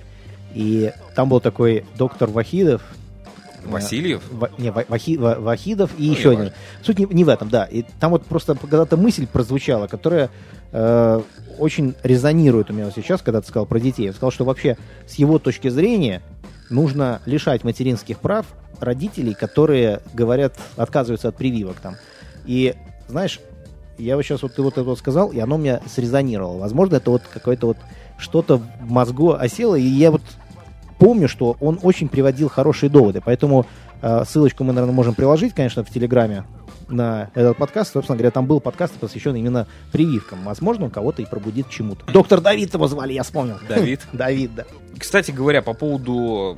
И 0.54 0.92
там 1.16 1.30
был 1.30 1.40
такой 1.40 1.86
доктор 1.98 2.30
Вахидов, 2.30 2.82
Васильев? 3.68 4.22
В, 4.32 4.50
не, 4.58 4.72
Вахи, 4.72 5.18
Вахидов 5.18 5.92
и 5.98 6.08
ну, 6.08 6.14
еще 6.14 6.32
один. 6.32 6.54
Суть 6.84 7.00
не, 7.00 7.06
не 7.06 7.24
в 7.24 7.30
этом, 7.30 7.50
да. 7.50 7.66
И 7.66 7.84
там 8.00 8.12
вот 8.12 8.26
просто 8.26 8.56
когда-то 8.56 8.98
мысль 8.98 9.28
прозвучала, 9.28 9.88
которая 9.88 10.30
э, 10.72 11.22
очень 11.58 11.96
резонирует 12.04 12.70
у 12.70 12.74
меня 12.74 12.92
сейчас, 12.96 13.22
когда 13.22 13.42
ты 13.42 13.48
сказал 13.48 13.66
про 13.66 13.80
детей. 13.80 14.08
Он 14.08 14.14
сказал, 14.14 14.32
что 14.32 14.46
вообще 14.46 14.78
с 15.08 15.16
его 15.16 15.40
точки 15.40 15.70
зрения 15.70 16.22
нужно 16.70 17.22
лишать 17.26 17.64
материнских 17.64 18.20
прав 18.20 18.46
родителей, 18.80 19.34
которые 19.34 20.02
говорят, 20.14 20.58
отказываются 20.76 21.30
от 21.30 21.36
прививок 21.36 21.78
там. 21.78 21.96
И 22.46 22.76
знаешь, 23.08 23.40
я 23.98 24.16
вот 24.16 24.24
сейчас 24.24 24.44
вот 24.44 24.54
ты 24.54 24.62
вот 24.62 24.74
это 24.74 24.84
вот 24.84 25.00
сказал, 25.00 25.30
и 25.30 25.40
оно 25.40 25.56
у 25.56 25.60
меня 25.60 25.82
срезонировало. 25.88 26.60
Возможно, 26.60 26.98
это 26.98 27.12
вот 27.12 27.24
какое-то 27.34 27.68
вот 27.68 27.78
что-то 28.18 28.58
в 28.58 28.64
мозгу 28.82 29.34
осело, 29.34 29.76
и 29.76 29.82
я 29.82 30.12
вот 30.12 30.22
помню, 31.00 31.28
что 31.28 31.58
он 31.60 31.80
очень 31.82 32.10
приводил 32.10 32.50
хорошие 32.50 32.90
доводы, 32.90 33.22
поэтому 33.24 33.66
э, 34.02 34.24
ссылочку 34.28 34.64
мы, 34.64 34.74
наверное, 34.74 34.96
можем 34.96 35.16
приложить, 35.16 35.54
конечно, 35.54 35.84
в 35.84 35.90
Телеграме 35.90 36.44
на 36.90 37.30
этот 37.34 37.58
подкаст. 37.58 37.94
Собственно 37.94 38.18
говоря, 38.18 38.32
там 38.32 38.46
был 38.46 38.60
подкаст, 38.60 38.94
посвященный 38.96 39.40
именно 39.40 39.68
прививкам. 39.92 40.44
Возможно, 40.44 40.86
он 40.86 40.92
кого-то 40.92 41.22
и 41.22 41.26
пробудит 41.26 41.70
чему-то. 41.70 42.06
Доктор 42.12 42.42
Давид 42.42 42.74
его 42.74 42.88
звали, 42.88 43.14
я 43.14 43.24
вспомнил. 43.24 43.60
Давид? 43.68 44.02
Давид, 44.14 44.56
да. 44.56 44.66
Кстати 44.98 45.32
говоря, 45.32 45.62
по 45.62 45.74
поводу 45.74 46.58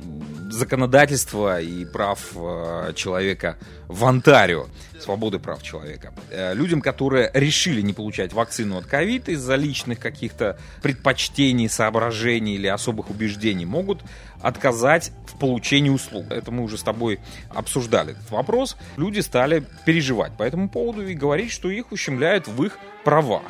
законодательства 0.50 1.60
и 1.60 1.84
прав 1.84 2.32
э, 2.34 2.92
человека 2.94 3.56
в 3.86 4.04
Онтарио, 4.04 4.66
свободы 4.98 5.38
прав 5.38 5.62
человека. 5.62 6.12
Э, 6.30 6.54
людям, 6.54 6.80
которые 6.80 7.30
решили 7.34 7.80
не 7.82 7.92
получать 7.92 8.32
вакцину 8.32 8.78
от 8.78 8.86
ковид 8.86 9.28
из-за 9.28 9.56
личных 9.56 9.98
каких-то 9.98 10.58
предпочтений, 10.82 11.68
соображений 11.68 12.54
или 12.54 12.66
особых 12.66 13.10
убеждений, 13.10 13.66
могут 13.66 14.00
отказать 14.40 15.12
получении 15.40 15.90
услуг. 15.90 16.26
Это 16.30 16.52
мы 16.52 16.62
уже 16.62 16.78
с 16.78 16.82
тобой 16.82 17.18
обсуждали 17.48 18.12
этот 18.12 18.30
вопрос. 18.30 18.76
Люди 18.96 19.18
стали 19.20 19.64
переживать 19.84 20.36
по 20.36 20.44
этому 20.44 20.68
поводу 20.68 21.06
и 21.06 21.14
говорить, 21.14 21.50
что 21.50 21.68
их 21.70 21.90
ущемляют 21.90 22.46
в 22.46 22.62
их 22.62 22.78
правах. 23.02 23.42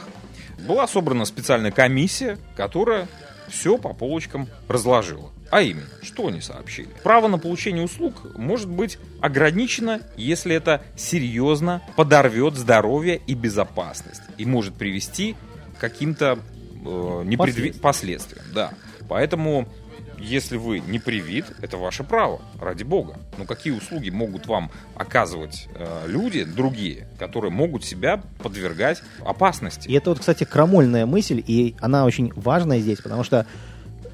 Была 0.67 0.87
собрана 0.87 1.27
специальная 1.27 1.71
комиссия, 1.71 2.39
которая 2.57 3.09
все 3.49 3.77
по 3.77 3.93
полочкам 3.93 4.49
разложила. 4.69 5.31
А 5.51 5.63
именно, 5.63 5.89
что 6.03 6.29
они 6.29 6.41
сообщили? 6.41 6.89
Право 7.03 7.27
на 7.27 7.39
получение 7.39 7.85
услуг 7.85 8.37
может 8.37 8.69
быть 8.69 8.99
ограничено, 9.21 10.01
если 10.17 10.55
это 10.55 10.83
серьезно 10.97 11.83
подорвет 11.97 12.55
здоровье 12.55 13.21
и 13.27 13.35
безопасность 13.35 14.23
и 14.39 14.45
может 14.45 14.75
привести 14.75 15.35
к 15.77 15.81
каким-то 15.81 16.39
э, 16.39 17.23
непредви... 17.25 17.73
последствиям. 17.73 17.81
последствиям. 17.81 18.45
Да. 18.55 18.73
Поэтому 19.09 19.67
если 20.21 20.57
вы 20.57 20.81
не 20.81 20.99
привит, 20.99 21.47
это 21.61 21.77
ваше 21.77 22.05
право, 22.05 22.41
ради 22.61 22.85
бога. 22.85 23.19
Но 23.39 23.45
какие 23.45 23.73
услуги 23.73 24.11
могут 24.11 24.47
вам 24.47 24.71
оказывать 24.95 25.69
э, 25.75 26.05
люди 26.07 26.45
другие, 26.45 27.09
которые 27.19 27.51
могут 27.51 27.85
себя 27.85 28.23
подвергать 28.43 29.03
опасности? 29.25 29.89
И 29.89 29.95
это 29.95 30.11
вот, 30.11 30.21
кстати, 30.21 30.45
крамольная 30.45 31.07
мысль, 31.07 31.43
и 31.47 31.75
она 31.81 32.05
очень 32.05 32.33
важная 32.37 32.81
здесь, 32.81 33.01
потому 33.01 33.25
что 33.25 33.47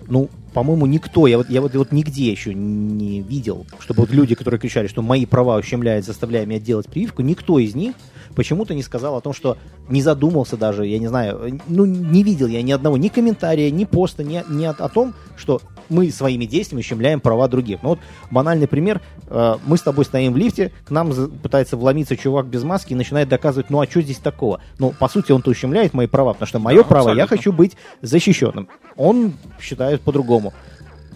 ну, 0.08 0.30
по-моему, 0.54 0.86
никто, 0.86 1.26
я 1.26 1.36
вот, 1.36 1.50
я 1.50 1.60
вот, 1.60 1.72
я 1.74 1.78
вот 1.80 1.92
нигде 1.92 2.30
еще 2.30 2.54
не 2.54 3.20
видел, 3.20 3.66
чтобы 3.80 4.02
вот 4.02 4.10
люди, 4.10 4.34
которые 4.34 4.60
кричали, 4.60 4.86
что 4.86 5.02
мои 5.02 5.26
права 5.26 5.56
ущемляют, 5.56 6.06
заставляя 6.06 6.46
меня 6.46 6.60
делать 6.60 6.86
прививку, 6.86 7.22
никто 7.22 7.58
из 7.58 7.74
них 7.74 7.94
почему-то 8.34 8.74
не 8.74 8.82
сказал 8.82 9.16
о 9.16 9.20
том, 9.20 9.32
что 9.32 9.58
не 9.88 10.02
задумался 10.02 10.56
даже, 10.56 10.86
я 10.86 10.98
не 10.98 11.08
знаю, 11.08 11.60
ну, 11.66 11.84
не 11.84 12.22
видел 12.22 12.46
я 12.46 12.62
ни 12.62 12.72
одного, 12.72 12.96
ни 12.96 13.08
комментария, 13.08 13.70
ни 13.70 13.84
поста, 13.84 14.22
ни, 14.22 14.42
ни 14.48 14.64
о, 14.64 14.70
о 14.70 14.88
том, 14.88 15.14
что 15.36 15.60
мы 15.88 16.10
своими 16.10 16.44
действиями 16.44 16.80
ущемляем 16.80 17.20
права 17.20 17.48
других. 17.48 17.82
Ну 17.82 17.90
вот 17.90 17.98
банальный 18.30 18.66
пример. 18.66 19.00
Э, 19.28 19.56
мы 19.66 19.76
с 19.76 19.82
тобой 19.82 20.04
стоим 20.04 20.32
в 20.32 20.36
лифте, 20.36 20.72
к 20.84 20.90
нам 20.90 21.12
пытается 21.42 21.76
вломиться 21.76 22.16
чувак 22.16 22.46
без 22.46 22.62
маски 22.62 22.92
и 22.92 22.96
начинает 22.96 23.28
доказывать, 23.28 23.70
ну 23.70 23.80
а 23.80 23.86
что 23.86 24.00
здесь 24.02 24.18
такого? 24.18 24.60
Ну, 24.78 24.92
по 24.92 25.08
сути, 25.08 25.32
он-то 25.32 25.50
ущемляет 25.50 25.94
мои 25.94 26.06
права, 26.06 26.32
потому 26.32 26.48
что 26.48 26.58
мое 26.58 26.78
да, 26.78 26.84
право, 26.84 27.10
абсолютно. 27.10 27.20
я 27.20 27.26
хочу 27.26 27.52
быть 27.52 27.76
защищенным. 28.02 28.68
Он 28.96 29.34
считает 29.60 30.00
по-другому. 30.02 30.52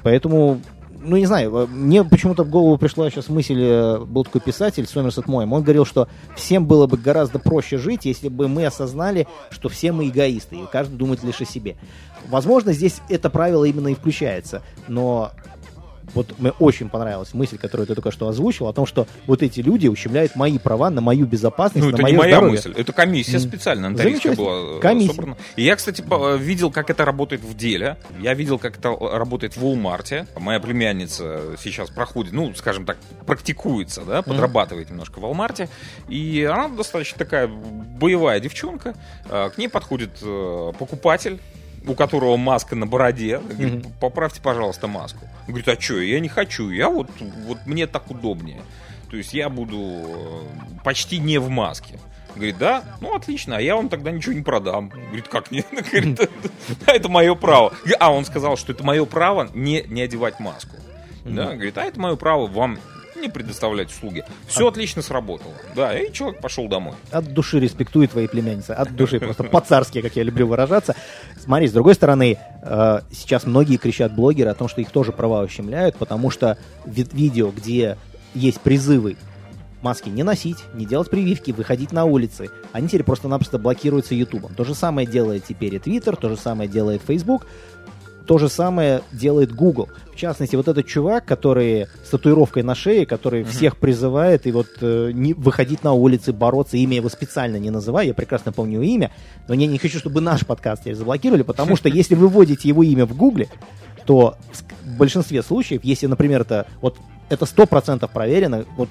Поэтому 0.02 0.60
ну, 1.02 1.16
не 1.16 1.26
знаю, 1.26 1.54
э, 1.54 1.66
мне 1.66 2.04
почему-то 2.04 2.44
в 2.44 2.50
голову 2.50 2.76
пришла 2.76 3.10
сейчас 3.10 3.28
мысль, 3.28 3.60
э, 3.60 3.98
был 3.98 4.24
такой 4.24 4.40
писатель, 4.40 4.86
Сомерсет 4.86 5.26
Моем, 5.26 5.52
он 5.52 5.62
говорил, 5.62 5.84
что 5.84 6.08
всем 6.36 6.66
было 6.66 6.86
бы 6.86 6.96
гораздо 6.96 7.38
проще 7.38 7.78
жить, 7.78 8.04
если 8.04 8.28
бы 8.28 8.48
мы 8.48 8.66
осознали, 8.66 9.26
что 9.50 9.68
все 9.68 9.92
мы 9.92 10.08
эгоисты, 10.08 10.56
и 10.56 10.66
каждый 10.70 10.96
думает 10.96 11.22
лишь 11.24 11.40
о 11.40 11.44
себе. 11.44 11.76
Возможно, 12.28 12.72
здесь 12.72 13.00
это 13.08 13.30
правило 13.30 13.64
именно 13.64 13.88
и 13.88 13.94
включается, 13.94 14.62
но 14.88 15.32
вот 16.14 16.38
мне 16.38 16.52
очень 16.58 16.88
понравилась 16.88 17.34
мысль, 17.34 17.58
которую 17.58 17.86
ты 17.86 17.94
только 17.94 18.10
что 18.10 18.28
озвучил, 18.28 18.68
о 18.68 18.72
том, 18.72 18.86
что 18.86 19.06
вот 19.26 19.42
эти 19.42 19.60
люди 19.60 19.88
ущемляют 19.88 20.36
мои 20.36 20.58
права 20.58 20.90
на 20.90 21.00
мою 21.00 21.26
безопасность, 21.26 21.84
ну, 21.84 21.90
на 21.90 21.94
это 21.94 22.02
мое 22.02 22.12
не 22.12 22.18
моя 22.18 22.32
здоровье. 22.36 22.56
мысль, 22.56 22.74
это 22.76 22.92
комиссия 22.92 23.38
специально, 23.38 23.88
антарийская 23.88 24.34
была 24.34 24.78
э, 24.78 24.80
комиссия. 24.80 25.14
собрана. 25.14 25.36
И 25.56 25.62
я, 25.62 25.76
кстати, 25.76 26.02
видел, 26.38 26.70
как 26.70 26.90
это 26.90 27.04
работает 27.04 27.42
в 27.42 27.56
деле. 27.56 27.96
Я 28.20 28.34
видел, 28.34 28.58
как 28.58 28.78
это 28.78 28.90
работает 28.90 29.56
в 29.56 29.64
Walmart. 29.64 30.26
Моя 30.38 30.60
племянница 30.60 31.56
сейчас 31.62 31.90
проходит, 31.90 32.32
ну, 32.32 32.54
скажем 32.54 32.84
так, 32.86 32.96
практикуется, 33.26 34.02
да, 34.02 34.22
подрабатывает 34.22 34.88
mm. 34.88 34.92
немножко 34.92 35.20
в 35.20 35.24
Walmart. 35.24 35.68
И 36.08 36.48
она 36.50 36.68
достаточно 36.68 37.18
такая 37.18 37.48
боевая 37.48 38.40
девчонка. 38.40 38.94
Э, 39.28 39.50
к 39.50 39.58
ней 39.58 39.68
подходит 39.68 40.10
э, 40.22 40.72
покупатель, 40.78 41.38
у 41.86 41.94
которого 41.94 42.36
маска 42.36 42.76
на 42.76 42.86
бороде, 42.86 43.38
говорит, 43.38 43.86
поправьте, 44.00 44.40
пожалуйста, 44.40 44.86
маску. 44.86 45.24
Он 45.46 45.54
говорит, 45.54 45.68
а 45.68 45.80
что, 45.80 46.00
я 46.00 46.20
не 46.20 46.28
хочу, 46.28 46.70
я 46.70 46.88
вот, 46.88 47.10
вот 47.46 47.58
мне 47.66 47.86
так 47.86 48.10
удобнее. 48.10 48.60
То 49.10 49.16
есть 49.16 49.34
я 49.34 49.48
буду 49.48 49.76
э, 49.78 50.82
почти 50.84 51.18
не 51.18 51.38
в 51.38 51.48
маске. 51.48 51.98
Говорит, 52.34 52.58
да? 52.58 52.84
Ну, 53.00 53.14
отлично, 53.14 53.56
а 53.56 53.60
я 53.60 53.74
вам 53.74 53.88
тогда 53.88 54.12
ничего 54.12 54.34
не 54.34 54.42
продам. 54.42 54.88
Говорит, 54.90 55.26
как 55.26 55.50
нет? 55.50 55.66
Говорит, 55.70 56.30
это 56.86 57.08
мое 57.08 57.34
право. 57.34 57.72
А 57.98 58.12
он 58.12 58.24
сказал, 58.24 58.56
что 58.56 58.72
это 58.72 58.84
мое 58.84 59.04
право 59.04 59.50
не, 59.52 59.82
не 59.88 60.02
одевать 60.02 60.38
маску. 60.38 60.76
Да, 61.24 61.54
говорит, 61.54 61.76
а 61.76 61.82
это 61.82 62.00
мое 62.00 62.16
право 62.16 62.46
вам 62.46 62.78
не 63.20 63.28
предоставлять 63.28 63.90
услуги. 63.90 64.24
Все 64.46 64.66
от... 64.66 64.74
отлично 64.74 65.02
сработало. 65.02 65.54
Да, 65.74 65.96
и 65.96 66.12
человек 66.12 66.40
пошел 66.40 66.68
домой. 66.68 66.94
От 67.10 67.32
души 67.32 67.60
респектую 67.60 68.08
твои 68.08 68.26
племянницы. 68.26 68.72
От 68.72 68.94
души, 68.96 69.20
просто 69.20 69.44
по-царски, 69.44 70.00
как 70.00 70.16
я 70.16 70.22
люблю 70.22 70.46
выражаться. 70.46 70.96
Смотри, 71.38 71.68
с 71.68 71.72
другой 71.72 71.94
стороны, 71.94 72.38
э, 72.62 73.00
сейчас 73.12 73.46
многие 73.46 73.76
кричат 73.76 74.14
блогеры 74.14 74.50
о 74.50 74.54
том, 74.54 74.68
что 74.68 74.80
их 74.80 74.90
тоже 74.90 75.12
права 75.12 75.42
ущемляют, 75.42 75.96
потому 75.96 76.30
что 76.30 76.58
видео, 76.86 77.50
где 77.50 77.96
есть 78.34 78.60
призывы 78.60 79.16
маски 79.82 80.08
не 80.08 80.22
носить, 80.22 80.58
не 80.74 80.86
делать 80.86 81.10
прививки, 81.10 81.52
выходить 81.52 81.92
на 81.92 82.04
улицы. 82.04 82.50
Они 82.72 82.88
теперь 82.88 83.04
просто-напросто 83.04 83.58
блокируются 83.58 84.14
Ютубом. 84.14 84.54
То 84.54 84.64
же 84.64 84.74
самое 84.74 85.06
делает 85.06 85.44
теперь 85.46 85.74
и 85.74 85.78
Твиттер, 85.78 86.16
то 86.16 86.28
же 86.28 86.36
самое 86.36 86.68
делает 86.68 87.02
Facebook 87.06 87.46
То 88.30 88.38
же 88.38 88.48
самое 88.48 89.02
делает 89.10 89.52
Google. 89.52 89.88
В 90.12 90.16
частности, 90.16 90.54
вот 90.54 90.68
этот 90.68 90.86
чувак, 90.86 91.24
который 91.24 91.88
с 92.04 92.10
татуировкой 92.10 92.62
на 92.62 92.76
шее, 92.76 93.04
который 93.04 93.42
всех 93.42 93.76
призывает 93.76 94.46
и 94.46 94.52
вот 94.52 94.68
э, 94.82 95.10
не 95.12 95.34
выходить 95.34 95.82
на 95.82 95.94
улицы, 95.94 96.32
бороться, 96.32 96.76
имя 96.76 96.94
его 96.94 97.08
специально 97.08 97.56
не 97.56 97.70
называю, 97.70 98.06
я 98.06 98.14
прекрасно 98.14 98.52
помню 98.52 98.82
имя, 98.82 99.10
но 99.48 99.54
я 99.54 99.66
не 99.66 99.78
хочу, 99.78 99.98
чтобы 99.98 100.20
наш 100.20 100.46
подкаст 100.46 100.84
заблокировали, 100.84 101.42
потому 101.42 101.74
что 101.74 101.88
если 101.88 102.14
вы 102.14 102.28
вводите 102.28 102.68
его 102.68 102.84
имя 102.84 103.04
в 103.04 103.16
Гугле, 103.16 103.48
то 104.06 104.36
в 104.84 104.96
большинстве 104.96 105.42
случаев, 105.42 105.82
если, 105.82 106.06
например, 106.06 106.42
это 106.42 106.68
вот 106.80 106.98
это 107.30 107.46
сто 107.46 107.66
процентов 107.66 108.12
проверено, 108.12 108.64
вот 108.76 108.90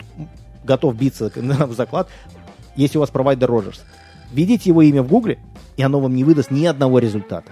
готов 0.65 0.97
биться 0.97 1.31
в 1.33 1.73
заклад, 1.75 2.09
если 2.75 2.97
у 2.97 2.99
вас 2.99 3.09
провайдер 3.09 3.49
Rogers, 3.49 3.79
введите 4.33 4.69
его 4.69 4.81
имя 4.81 5.01
в 5.01 5.07
Гугле, 5.07 5.39
и 5.77 5.81
оно 5.81 6.01
вам 6.01 6.13
не 6.13 6.25
выдаст 6.25 6.51
ни 6.51 6.65
одного 6.65 6.99
результата. 6.99 7.49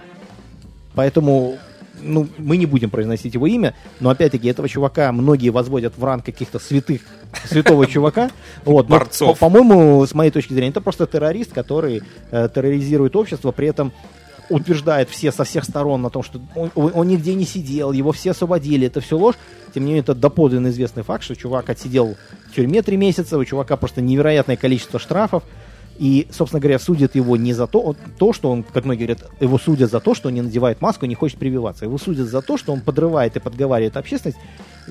Поэтому 0.94 1.56
ну, 2.02 2.28
мы 2.38 2.56
не 2.56 2.66
будем 2.66 2.90
произносить 2.90 3.34
его 3.34 3.46
имя, 3.46 3.74
но 4.00 4.10
опять-таки 4.10 4.48
этого 4.48 4.68
чувака 4.68 5.12
многие 5.12 5.50
возводят 5.50 5.94
в 5.96 6.04
ранг 6.04 6.24
каких-то 6.24 6.58
святых, 6.58 7.02
святого 7.44 7.86
чувака. 7.88 8.30
Вот, 8.64 8.86
Борцов. 8.86 9.38
по- 9.38 9.46
По-моему, 9.48 10.04
с 10.06 10.14
моей 10.14 10.30
точки 10.30 10.52
зрения, 10.52 10.70
это 10.70 10.80
просто 10.80 11.06
террорист, 11.06 11.52
который 11.52 12.02
э, 12.30 12.48
терроризирует 12.54 13.16
общество, 13.16 13.50
при 13.52 13.68
этом 13.68 13.92
утверждает 14.50 15.10
все 15.10 15.30
со 15.30 15.44
всех 15.44 15.64
сторон 15.64 16.00
на 16.00 16.08
том, 16.10 16.22
что 16.22 16.40
он, 16.54 16.70
он- 16.74 16.92
он 16.94 17.08
нигде 17.08 17.34
не 17.34 17.44
сидел, 17.44 17.92
его 17.92 18.12
все 18.12 18.30
освободили, 18.30 18.86
это 18.86 19.00
все 19.00 19.16
ложь. 19.18 19.34
Тем 19.74 19.82
не 19.84 19.88
менее, 19.90 20.00
это 20.00 20.14
доподлинно 20.14 20.68
известный 20.68 21.02
факт, 21.02 21.22
что 21.22 21.36
чувак 21.36 21.68
отсидел 21.68 22.16
в 22.50 22.54
тюрьме 22.54 22.80
три 22.82 22.96
месяца, 22.96 23.36
у 23.36 23.44
чувака 23.44 23.76
просто 23.76 24.00
невероятное 24.00 24.56
количество 24.56 24.98
штрафов. 24.98 25.42
И, 25.98 26.28
собственно 26.30 26.60
говоря, 26.60 26.78
судят 26.78 27.16
его 27.16 27.36
не 27.36 27.52
за 27.52 27.66
то, 27.66 27.96
то, 28.18 28.32
что 28.32 28.50
он, 28.50 28.62
как 28.62 28.84
многие 28.84 29.06
говорят, 29.06 29.30
его 29.40 29.58
судят 29.58 29.90
за 29.90 29.98
то, 30.00 30.14
что 30.14 30.28
он 30.28 30.34
не 30.34 30.42
надевает 30.42 30.80
маску 30.80 31.04
и 31.04 31.08
не 31.08 31.16
хочет 31.16 31.38
прививаться. 31.38 31.84
Его 31.84 31.98
судят 31.98 32.28
за 32.28 32.40
то, 32.40 32.56
что 32.56 32.72
он 32.72 32.80
подрывает 32.80 33.36
и 33.36 33.40
подговаривает 33.40 33.96
общественность 33.96 34.38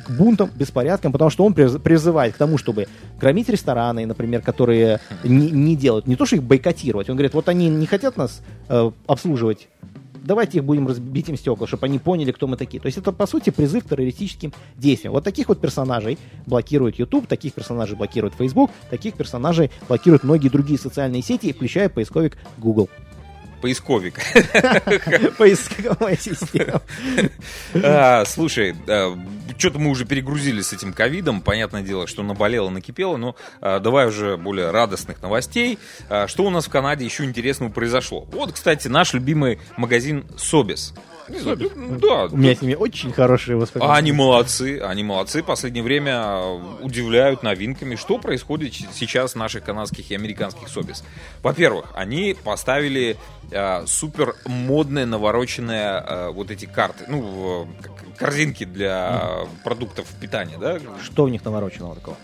к 0.05 0.11
бунтам, 0.11 0.51
беспорядкам, 0.53 1.11
потому 1.11 1.29
что 1.29 1.45
он 1.45 1.53
приз- 1.53 1.79
призывает 1.79 2.35
к 2.35 2.37
тому, 2.37 2.57
чтобы 2.57 2.87
громить 3.19 3.49
рестораны, 3.49 4.05
например, 4.05 4.41
которые 4.41 4.99
не, 5.23 5.49
не 5.49 5.75
делают, 5.75 6.07
не 6.07 6.15
то, 6.15 6.25
что 6.25 6.35
их 6.35 6.43
бойкотировать. 6.43 7.09
Он 7.09 7.15
говорит, 7.15 7.33
вот 7.33 7.47
они 7.47 7.69
не 7.69 7.85
хотят 7.85 8.17
нас 8.17 8.41
э, 8.67 8.91
обслуживать, 9.07 9.69
давайте 10.23 10.60
их 10.60 10.63
будем 10.63 10.88
разбить 10.88 11.30
им 11.30 11.38
стекла, 11.38 11.67
чтобы 11.67 11.86
они 11.86 11.99
поняли, 11.99 12.32
кто 12.32 12.47
мы 12.47 12.58
такие. 12.58 12.80
То 12.80 12.88
есть 12.88 12.97
это, 12.97 13.12
по 13.12 13.27
сути, 13.27 13.49
призыв 13.49 13.86
к 13.86 13.89
террористическим 13.89 14.53
действиям. 14.75 15.13
Вот 15.13 15.23
таких 15.23 15.47
вот 15.49 15.60
персонажей 15.60 16.17
блокирует 16.45 16.99
YouTube, 16.99 17.27
таких 17.27 17.53
персонажей 17.53 17.95
блокирует 17.95 18.34
Facebook, 18.36 18.71
таких 18.89 19.15
персонажей 19.15 19.71
блокируют 19.88 20.23
многие 20.23 20.49
другие 20.49 20.80
социальные 20.80 21.21
сети, 21.21 21.53
включая 21.53 21.89
поисковик 21.89 22.38
Google. 22.58 22.89
Поисковик. 23.61 24.15
Поисковая 25.37 26.17
система. 26.17 26.81
А, 27.73 28.25
Слушай, 28.25 28.75
что-то 29.57 29.79
мы 29.79 29.89
уже 29.89 30.05
перегрузились 30.05 30.67
с 30.67 30.73
этим 30.73 30.93
ковидом. 30.93 31.41
Понятное 31.41 31.81
дело, 31.81 32.07
что 32.07 32.23
наболело, 32.23 32.69
накипело. 32.69 33.17
Но 33.17 33.35
а, 33.61 33.79
давай 33.79 34.07
уже 34.07 34.37
более 34.37 34.71
радостных 34.71 35.21
новостей. 35.21 35.79
А, 36.09 36.27
Что 36.27 36.43
у 36.43 36.49
нас 36.49 36.65
в 36.65 36.69
Канаде 36.69 37.05
еще 37.05 37.23
интересного 37.23 37.71
произошло? 37.71 38.27
Вот, 38.31 38.53
кстати, 38.53 38.87
наш 38.87 39.13
любимый 39.13 39.59
магазин 39.77 40.25
Собис. 40.37 40.93
Не 41.29 41.39
знаю, 41.39 41.57
Да, 42.01 42.25
У 42.25 42.37
меня 42.37 42.55
с 42.55 42.61
ними 42.61 42.73
очень 42.75 43.11
хорошие 43.11 43.57
воспоминания. 43.57 43.93
А 43.93 43.97
они 43.97 44.11
молодцы, 44.11 44.79
они 44.79 45.03
молодцы. 45.03 45.43
Последнее 45.43 45.83
время 45.83 46.13
э, 46.13 46.59
удивляют 46.81 47.43
новинками. 47.43 47.95
Что 47.95 48.17
происходит 48.17 48.73
сейчас 48.93 49.33
в 49.33 49.35
наших 49.35 49.63
канадских 49.65 50.09
и 50.11 50.15
американских 50.15 50.69
собис? 50.69 51.03
Во-первых, 51.43 51.85
они 51.95 52.35
поставили 52.43 53.17
э, 53.51 53.85
супер 53.87 54.35
модные, 54.45 55.05
навороченные 55.05 56.03
э, 56.05 56.29
вот 56.31 56.49
эти 56.51 56.65
карты, 56.65 57.05
ну, 57.07 57.67
к- 57.81 58.17
корзинки 58.19 58.63
для 58.63 59.45
продуктов 59.63 60.07
питания, 60.19 60.57
да? 60.57 60.79
Что 61.03 61.23
у 61.23 61.27
них 61.27 61.43
навороченного 61.43 61.95
такого? 61.95 62.17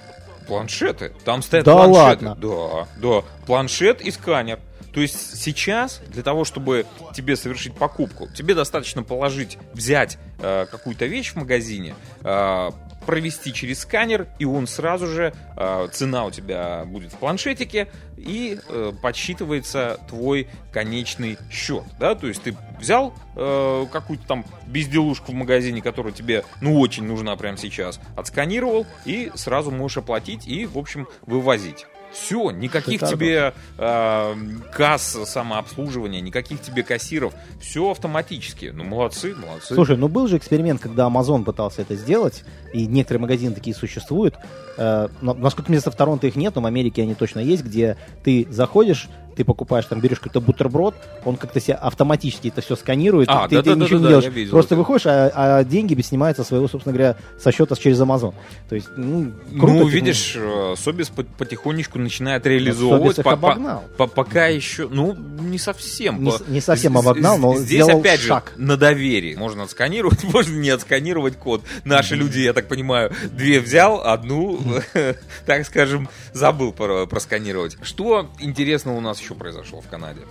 Планшеты. 0.47 1.13
Там 1.23 1.41
стоят 1.41 1.65
Да 1.65 1.73
планшеты. 1.75 2.25
ладно? 2.27 2.35
Да, 2.35 2.87
да. 2.97 3.23
Планшет 3.45 4.01
и 4.01 4.11
сканер. 4.11 4.59
То 4.93 5.01
есть 5.01 5.41
сейчас 5.41 6.01
для 6.07 6.21
того, 6.23 6.45
чтобы 6.45 6.85
тебе 7.15 7.35
совершить 7.35 7.75
покупку, 7.75 8.29
тебе 8.33 8.53
достаточно 8.53 9.03
положить, 9.03 9.57
взять 9.73 10.17
э, 10.39 10.67
какую-то 10.69 11.05
вещь 11.07 11.31
в 11.31 11.35
магазине, 11.37 11.95
э, 12.21 12.71
провести 13.05 13.53
через 13.53 13.79
сканер, 13.79 14.27
и 14.39 14.45
он 14.45 14.67
сразу 14.67 15.07
же, 15.07 15.33
э, 15.57 15.87
цена 15.91 16.25
у 16.25 16.31
тебя 16.31 16.85
будет 16.85 17.11
в 17.11 17.17
планшетике, 17.17 17.89
и 18.17 18.59
э, 18.67 18.91
подсчитывается 19.01 19.99
твой 20.07 20.47
конечный 20.71 21.37
счет. 21.51 21.83
Да? 21.99 22.15
То 22.15 22.27
есть 22.27 22.43
ты 22.43 22.55
взял 22.79 23.13
э, 23.35 23.85
какую-то 23.91 24.25
там 24.27 24.45
безделушку 24.67 25.31
в 25.31 25.35
магазине, 25.35 25.81
которая 25.81 26.13
тебе 26.13 26.45
ну 26.61 26.79
очень 26.79 27.05
нужна 27.05 27.35
прямо 27.35 27.57
сейчас, 27.57 27.99
отсканировал, 28.15 28.85
и 29.05 29.31
сразу 29.35 29.71
можешь 29.71 29.97
оплатить 29.97 30.47
и, 30.47 30.65
в 30.65 30.77
общем, 30.77 31.07
вывозить. 31.25 31.85
Все, 32.13 32.51
никаких 32.51 32.99
Шикарно. 32.99 33.15
тебе 33.15 33.53
э, 33.77 34.35
касс 34.71 35.17
самообслуживания, 35.25 36.21
никаких 36.21 36.61
тебе 36.61 36.83
кассиров. 36.83 37.33
Все 37.59 37.89
автоматически. 37.89 38.71
Ну, 38.73 38.83
молодцы, 38.83 39.35
молодцы. 39.35 39.73
Слушай, 39.73 39.97
ну 39.97 40.07
был 40.07 40.27
же 40.27 40.37
эксперимент, 40.37 40.79
когда 40.79 41.07
Amazon 41.07 41.43
пытался 41.43 41.81
это 41.81 41.95
сделать, 41.95 42.43
и 42.71 42.85
некоторые 42.85 43.21
магазины 43.21 43.55
такие 43.55 43.75
существуют. 43.75 44.35
Э, 44.77 45.07
насколько 45.21 45.71
мне 45.71 45.79
в 45.79 45.83
Торонто 45.83 46.27
их 46.27 46.35
нет, 46.35 46.55
но 46.55 46.61
в 46.61 46.65
Америке 46.65 47.01
они 47.01 47.15
точно 47.15 47.39
есть, 47.39 47.63
где 47.63 47.97
ты 48.23 48.47
заходишь, 48.49 49.09
ты 49.35 49.43
покупаешь, 49.45 49.85
там 49.85 49.99
берешь 49.99 50.19
какой-то 50.19 50.41
бутерброд, 50.41 50.95
он 51.25 51.35
как-то 51.37 51.59
себя 51.59 51.75
автоматически 51.75 52.47
это 52.49 52.61
все 52.61 52.75
сканирует, 52.75 53.29
А, 53.29 53.43
ты, 53.47 53.49
ты 53.49 53.55
да-да-да-да, 53.57 53.83
ничего 53.85 53.99
не 53.99 54.03
я 54.05 54.09
делаешь. 54.11 54.33
видел 54.33 54.51
Просто 54.51 54.75
это. 54.75 54.79
выходишь, 54.79 55.05
а, 55.07 55.31
а 55.59 55.63
деньги 55.63 55.99
снимаются 56.01 56.43
своего, 56.43 56.67
собственно 56.67 56.93
говоря, 56.95 57.15
со 57.39 57.51
счета 57.51 57.75
через 57.75 57.99
Amazon. 57.99 58.33
То 58.69 58.75
есть, 58.75 58.87
ну, 58.97 59.31
круто. 59.59 59.73
ну, 59.73 59.87
видишь, 59.87 60.33
э, 60.37 60.75
Собис 60.77 61.09
по- 61.09 61.23
потихонечку 61.23 61.99
начинает 61.99 62.45
реализовывать. 62.45 63.01
Собис 63.15 63.19
их 63.19 63.23
по- 63.25 63.31
по- 63.37 63.51
обогнал. 63.51 63.83
по- 63.97 64.07
Пока 64.07 64.47
еще, 64.47 64.87
ну, 64.89 65.13
не 65.15 65.57
совсем. 65.57 66.23
Не 66.23 66.31
По- 66.31 66.39
не 66.47 66.61
совсем 66.61 66.97
обогнал, 66.97 67.37
но 67.37 67.55
Здесь, 67.55 67.83
сделал 67.83 67.99
опять 67.99 68.19
шаг. 68.19 68.53
же, 68.55 68.61
на 68.63 68.77
доверии. 68.77 69.35
Можно 69.35 69.63
отсканировать, 69.63 70.23
можно 70.33 70.55
не 70.57 70.69
отсканировать 70.69 71.37
код. 71.37 71.63
Наши 71.85 72.15
люди, 72.15 72.39
я 72.39 72.53
так 72.53 72.67
понимаю, 72.67 73.11
две 73.31 73.59
взял, 73.59 74.01
одну, 74.05 74.59
так 75.45 75.65
скажем, 75.65 76.09
забыл 76.33 76.71
про- 76.73 77.05
просканировать. 77.05 77.77
Что 77.81 78.29
интересного 78.39 78.97
у 78.97 79.01
нас 79.01 79.19
еще 79.23 79.35
произошло 79.35 79.81
в 79.81 79.87
Канаде? 79.87 80.21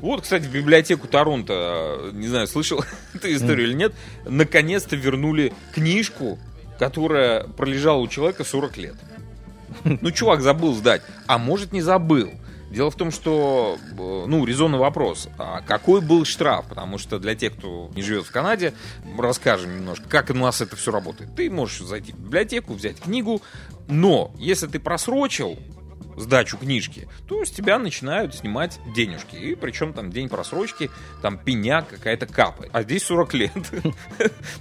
Вот, 0.00 0.22
кстати, 0.22 0.44
в 0.44 0.52
библиотеку 0.52 1.08
Торонто, 1.08 1.54
э, 1.54 2.10
не 2.12 2.28
знаю, 2.28 2.46
слышал 2.46 2.84
ты 3.22 3.34
историю 3.34 3.68
или 3.68 3.74
нет, 3.74 3.94
наконец-то 4.24 4.96
вернули 4.96 5.52
книжку, 5.72 6.38
которая 6.78 7.44
пролежала 7.44 8.00
у 8.00 8.08
человека 8.08 8.44
40 8.44 8.76
лет. 8.76 8.94
Ну, 9.84 10.10
чувак 10.10 10.40
забыл 10.40 10.74
сдать. 10.74 11.02
А 11.26 11.38
может, 11.38 11.72
не 11.72 11.82
забыл. 11.82 12.30
Дело 12.70 12.90
в 12.90 12.96
том, 12.96 13.12
что, 13.12 13.78
э, 13.92 14.24
ну, 14.26 14.44
резонный 14.44 14.78
вопрос. 14.78 15.28
А 15.38 15.60
какой 15.60 16.00
был 16.00 16.24
штраф? 16.24 16.66
Потому 16.68 16.98
что 16.98 17.18
для 17.18 17.34
тех, 17.34 17.56
кто 17.56 17.90
не 17.94 18.02
живет 18.02 18.26
в 18.26 18.32
Канаде, 18.32 18.74
расскажем 19.16 19.76
немножко, 19.76 20.08
как 20.08 20.30
у 20.30 20.34
нас 20.34 20.60
это 20.60 20.74
все 20.74 20.90
работает. 20.90 21.34
Ты 21.36 21.50
можешь 21.50 21.80
зайти 21.80 22.12
в 22.12 22.18
библиотеку, 22.18 22.74
взять 22.74 23.00
книгу, 23.00 23.42
но 23.86 24.32
если 24.38 24.66
ты 24.66 24.80
просрочил 24.80 25.58
сдачу 26.16 26.56
книжки, 26.56 27.08
то 27.28 27.44
с 27.44 27.50
тебя 27.50 27.78
начинают 27.78 28.34
снимать 28.34 28.80
денежки. 28.94 29.36
И 29.36 29.54
причем 29.54 29.92
там 29.92 30.10
день 30.10 30.28
просрочки, 30.28 30.90
там 31.22 31.38
пеня 31.38 31.84
какая-то 31.88 32.26
капает. 32.26 32.70
А 32.74 32.82
здесь 32.82 33.04
40 33.04 33.34
лет. 33.34 33.52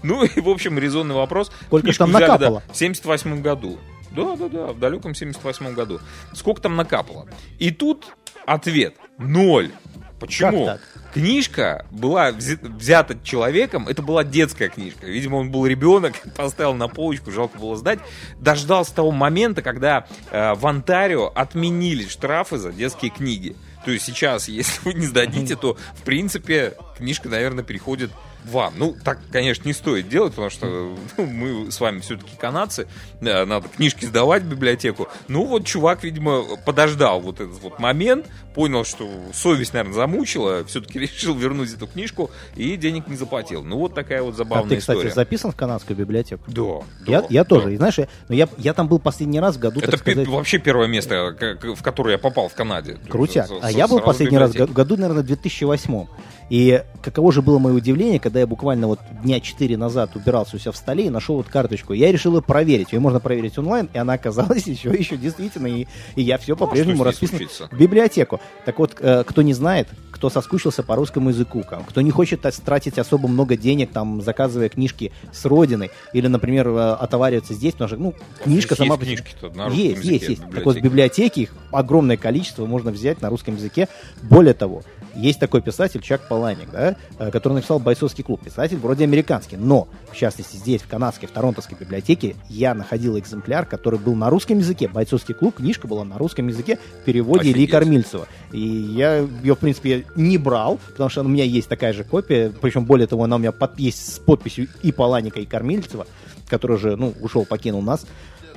Ну 0.04 0.24
и, 0.24 0.40
в 0.42 0.50
общем, 0.50 0.78
резонный 0.78 1.16
вопрос. 1.16 1.52
Сколько 1.68 1.94
там 1.94 2.12
накапало? 2.12 2.64
в 2.72 2.76
78 2.76 3.42
году. 3.42 3.80
Да, 4.12 4.36
да, 4.36 4.48
да, 4.48 4.68
в 4.68 4.80
далеком 4.80 5.16
78 5.16 5.74
году. 5.74 6.00
Сколько 6.34 6.62
там 6.62 6.76
накапало? 6.76 7.28
И 7.58 7.72
тут 7.72 8.16
ответ 8.46 8.96
ноль. 9.18 9.72
Почему? 10.20 10.66
Как 10.66 10.82
Книжка 11.14 11.86
была 11.92 12.32
взята 12.32 13.16
человеком, 13.24 13.88
это 13.88 14.02
была 14.02 14.24
детская 14.24 14.68
книжка. 14.70 15.06
Видимо, 15.06 15.36
он 15.36 15.52
был 15.52 15.68
ребенок, 15.68 16.16
поставил 16.36 16.74
на 16.74 16.88
полочку, 16.88 17.32
жалко 17.32 17.60
было 17.60 17.76
сдать. 17.76 18.00
Дождался 18.40 18.96
того 18.96 19.12
момента, 19.12 19.62
когда 19.62 20.08
э, 20.32 20.56
в 20.56 20.66
Онтарио 20.66 21.28
отменили 21.28 22.08
штрафы 22.08 22.58
за 22.58 22.72
детские 22.72 23.12
книги. 23.12 23.56
То 23.86 23.92
есть 23.92 24.06
сейчас, 24.06 24.48
если 24.48 24.82
вы 24.84 24.96
не 24.96 25.06
сдадите, 25.06 25.56
то, 25.56 25.78
в 25.94 26.02
принципе, 26.02 26.74
книжка, 26.98 27.30
наверное, 27.30 27.64
переходит 27.64 28.12
вам. 28.46 28.74
Ну, 28.78 28.96
так, 29.04 29.20
конечно, 29.32 29.68
не 29.68 29.74
стоит 29.74 30.10
делать, 30.10 30.32
потому 30.34 30.50
что 30.50 30.66
ну, 31.18 31.26
мы 31.26 31.72
с 31.72 31.80
вами 31.80 32.00
все-таки 32.00 32.36
канадцы, 32.38 32.88
э, 33.22 33.46
надо 33.46 33.68
книжки 33.70 34.06
сдавать 34.06 34.44
в 34.44 34.48
библиотеку. 34.48 35.08
Ну, 35.28 35.46
вот 35.46 35.66
чувак, 35.66 36.04
видимо, 36.04 36.44
подождал 36.66 37.22
вот 37.22 37.40
этот 37.40 37.60
вот 37.62 37.80
момент, 37.80 38.26
понял, 38.54 38.86
что 38.86 39.10
совесть, 39.34 39.74
наверное, 39.74 39.96
замучила, 39.96 40.64
все-таки 40.66 41.00
решил 41.00 41.36
вернуть 41.36 41.74
эту 41.74 41.88
книжку 41.88 42.30
и 42.56 42.76
денег 42.78 43.08
не 43.08 43.16
заплатил. 43.16 43.64
Ну, 43.64 43.78
вот 43.80 43.94
такая 43.96 44.22
вот 44.22 44.34
А 44.36 44.38
забавная 44.38 44.70
ты, 44.70 44.78
кстати, 44.78 44.98
история. 44.98 45.14
записан 45.14 45.52
в 45.52 45.56
канадскую 45.56 45.98
библиотеку? 45.98 46.44
Да, 46.48 46.86
Я, 47.08 47.22
да, 47.22 47.28
я 47.30 47.44
да. 47.44 47.50
тоже. 47.50 47.74
И 47.74 47.78
знаешь, 47.78 47.98
я, 47.98 48.08
ну, 48.30 48.36
я, 48.36 48.48
я 48.58 48.74
там 48.74 48.88
был 48.88 49.00
последний 49.00 49.40
раз 49.40 49.56
в 49.56 49.60
году, 49.60 49.80
Это 49.80 49.98
сказать, 49.98 50.28
вообще 50.28 50.60
первое 50.60 50.88
место, 50.88 51.36
к- 51.40 51.76
в 51.76 51.82
которое 51.82 52.14
я 52.14 52.18
попал 52.18 52.50
в 52.50 52.54
Канаде. 52.54 52.98
крутяк. 53.10 53.50
А 53.62 53.72
я 53.72 53.88
был 53.88 54.00
последний 54.00 54.38
раз 54.38 54.54
в 54.54 54.74
году, 54.74 54.98
наверное, 54.98 55.24
в 55.24 55.26
2008 55.28 56.08
И 56.50 56.84
каково 57.02 57.32
же 57.32 57.42
было 57.42 57.60
мое 57.60 57.74
удивление, 57.74 58.20
когда 58.20 58.40
я 58.40 58.48
буквально 58.48 58.88
вот 58.88 59.00
дня 59.24 59.40
4 59.40 59.78
назад 59.78 60.16
убирался 60.16 60.56
у 60.56 60.60
себя 60.60 60.72
в 60.72 60.78
столе 60.78 61.08
и 61.08 61.10
нашел 61.10 61.36
вот 61.36 61.48
карточку. 61.48 61.94
Я 61.94 62.12
решил 62.12 62.36
ее 62.36 62.42
проверить. 62.42 62.92
Ее 62.94 63.00
можно 63.00 63.20
проверить 63.20 63.58
онлайн, 63.58 63.90
и 63.94 63.98
она 63.98 64.14
оказалась 64.14 64.64
еще, 64.68 64.90
еще 64.90 65.18
действительно. 65.18 65.68
И, 65.68 65.88
и 66.16 66.22
я 66.22 66.38
все 66.38 66.56
по-прежнему 66.56 67.04
расписан 67.04 67.48
в 67.72 67.78
библиотеку. 67.78 68.40
Так 68.66 68.80
вот, 68.80 68.96
э, 69.00 69.24
кто 69.26 69.42
не 69.42 69.54
знает, 69.54 69.88
кто 70.12 70.30
соскучился 70.30 70.84
по 70.84 70.96
русскому 70.96 71.30
языку, 71.30 71.64
кто 71.88 72.02
не 72.02 72.12
хочет 72.12 72.42
тратить 72.42 72.98
особо 72.98 73.28
много 73.28 73.58
денег, 73.58 73.92
там, 73.92 74.22
заказывая 74.22 74.70
книжки 74.70 75.12
с 75.32 75.46
родины, 75.46 75.90
или, 76.14 76.28
например, 76.28 76.70
э, 76.70 76.94
отовариваться 76.94 77.54
здесь, 77.54 77.74
потому 77.74 77.88
что, 77.90 77.98
ну, 77.98 78.14
книжка 78.44 78.74
есть 78.74 78.84
сама... 78.84 78.98
Книжки 78.98 79.36
на 79.56 79.68
есть, 79.68 80.04
есть, 80.04 80.30
есть. 80.30 80.42
Так 80.50 80.66
вот, 80.66 80.78
в 80.78 80.82
библиотеке 80.82 81.42
их 81.42 81.50
огромное 81.72 82.18
количество 82.18 82.66
можно 82.66 82.92
взять 82.92 83.22
на 83.22 83.30
русском 83.30 83.56
языке. 83.56 83.88
Более 84.22 84.54
того, 84.54 84.84
есть 85.16 85.40
такой 85.40 85.62
писатель 85.62 86.02
Чак 86.02 86.28
Паланик, 86.28 86.70
да, 86.72 86.96
э, 87.20 87.32
который 87.32 87.54
написал 87.54 87.80
«Бойцовский 87.80 88.24
клуб». 88.24 88.42
Писатель 88.44 88.78
вроде 88.78 89.04
американский, 89.04 89.58
но, 89.58 89.88
в 90.12 90.16
частности, 90.16 90.58
здесь, 90.58 90.82
в 90.82 90.88
канадской, 90.88 91.28
в 91.28 91.32
Торонтовской 91.32 91.78
библиотеке, 91.80 92.36
я 92.50 92.74
находил 92.74 93.18
экземпляр, 93.18 93.66
который 93.66 94.00
был 94.00 94.16
на 94.16 94.30
русском 94.30 94.58
языке. 94.58 94.88
«Бойцовский 94.88 95.34
клуб», 95.34 95.56
книжка 95.56 95.88
была 95.88 96.04
на 96.04 96.18
русском 96.18 96.48
языке 96.48 96.80
в 97.02 97.06
переводе 97.06 97.42
Офигеть. 97.42 97.58
Ильи 97.58 97.68
Кормильцева. 97.68 98.28
И 98.52 98.60
я 98.60 99.18
ее, 99.18 99.56
в 99.56 99.60
принципе, 99.60 100.06
не 100.16 100.38
брал, 100.38 100.80
потому 100.92 101.10
что 101.10 101.22
у 101.22 101.28
меня 101.28 101.44
есть 101.44 101.68
такая 101.68 101.94
же 101.94 102.04
копия, 102.04 102.52
причем, 102.62 102.86
более 102.86 103.08
того, 103.08 103.24
она 103.24 103.36
у 103.36 103.40
меня 103.40 103.52
под, 103.52 103.80
есть 103.80 104.14
с 104.16 104.20
подписью 104.20 104.68
и 104.82 104.92
Паланика, 104.92 105.40
и 105.40 105.46
Кормильцева, 105.46 106.08
который 106.48 106.78
уже, 106.78 106.96
ну, 106.96 107.14
ушел, 107.22 107.46
покинул 107.46 107.82
нас 107.82 108.06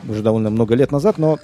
уже 0.09 0.23
довольно 0.23 0.51
много 0.51 0.75
лет 0.75 0.93
назад, 0.93 1.19
но 1.19 1.39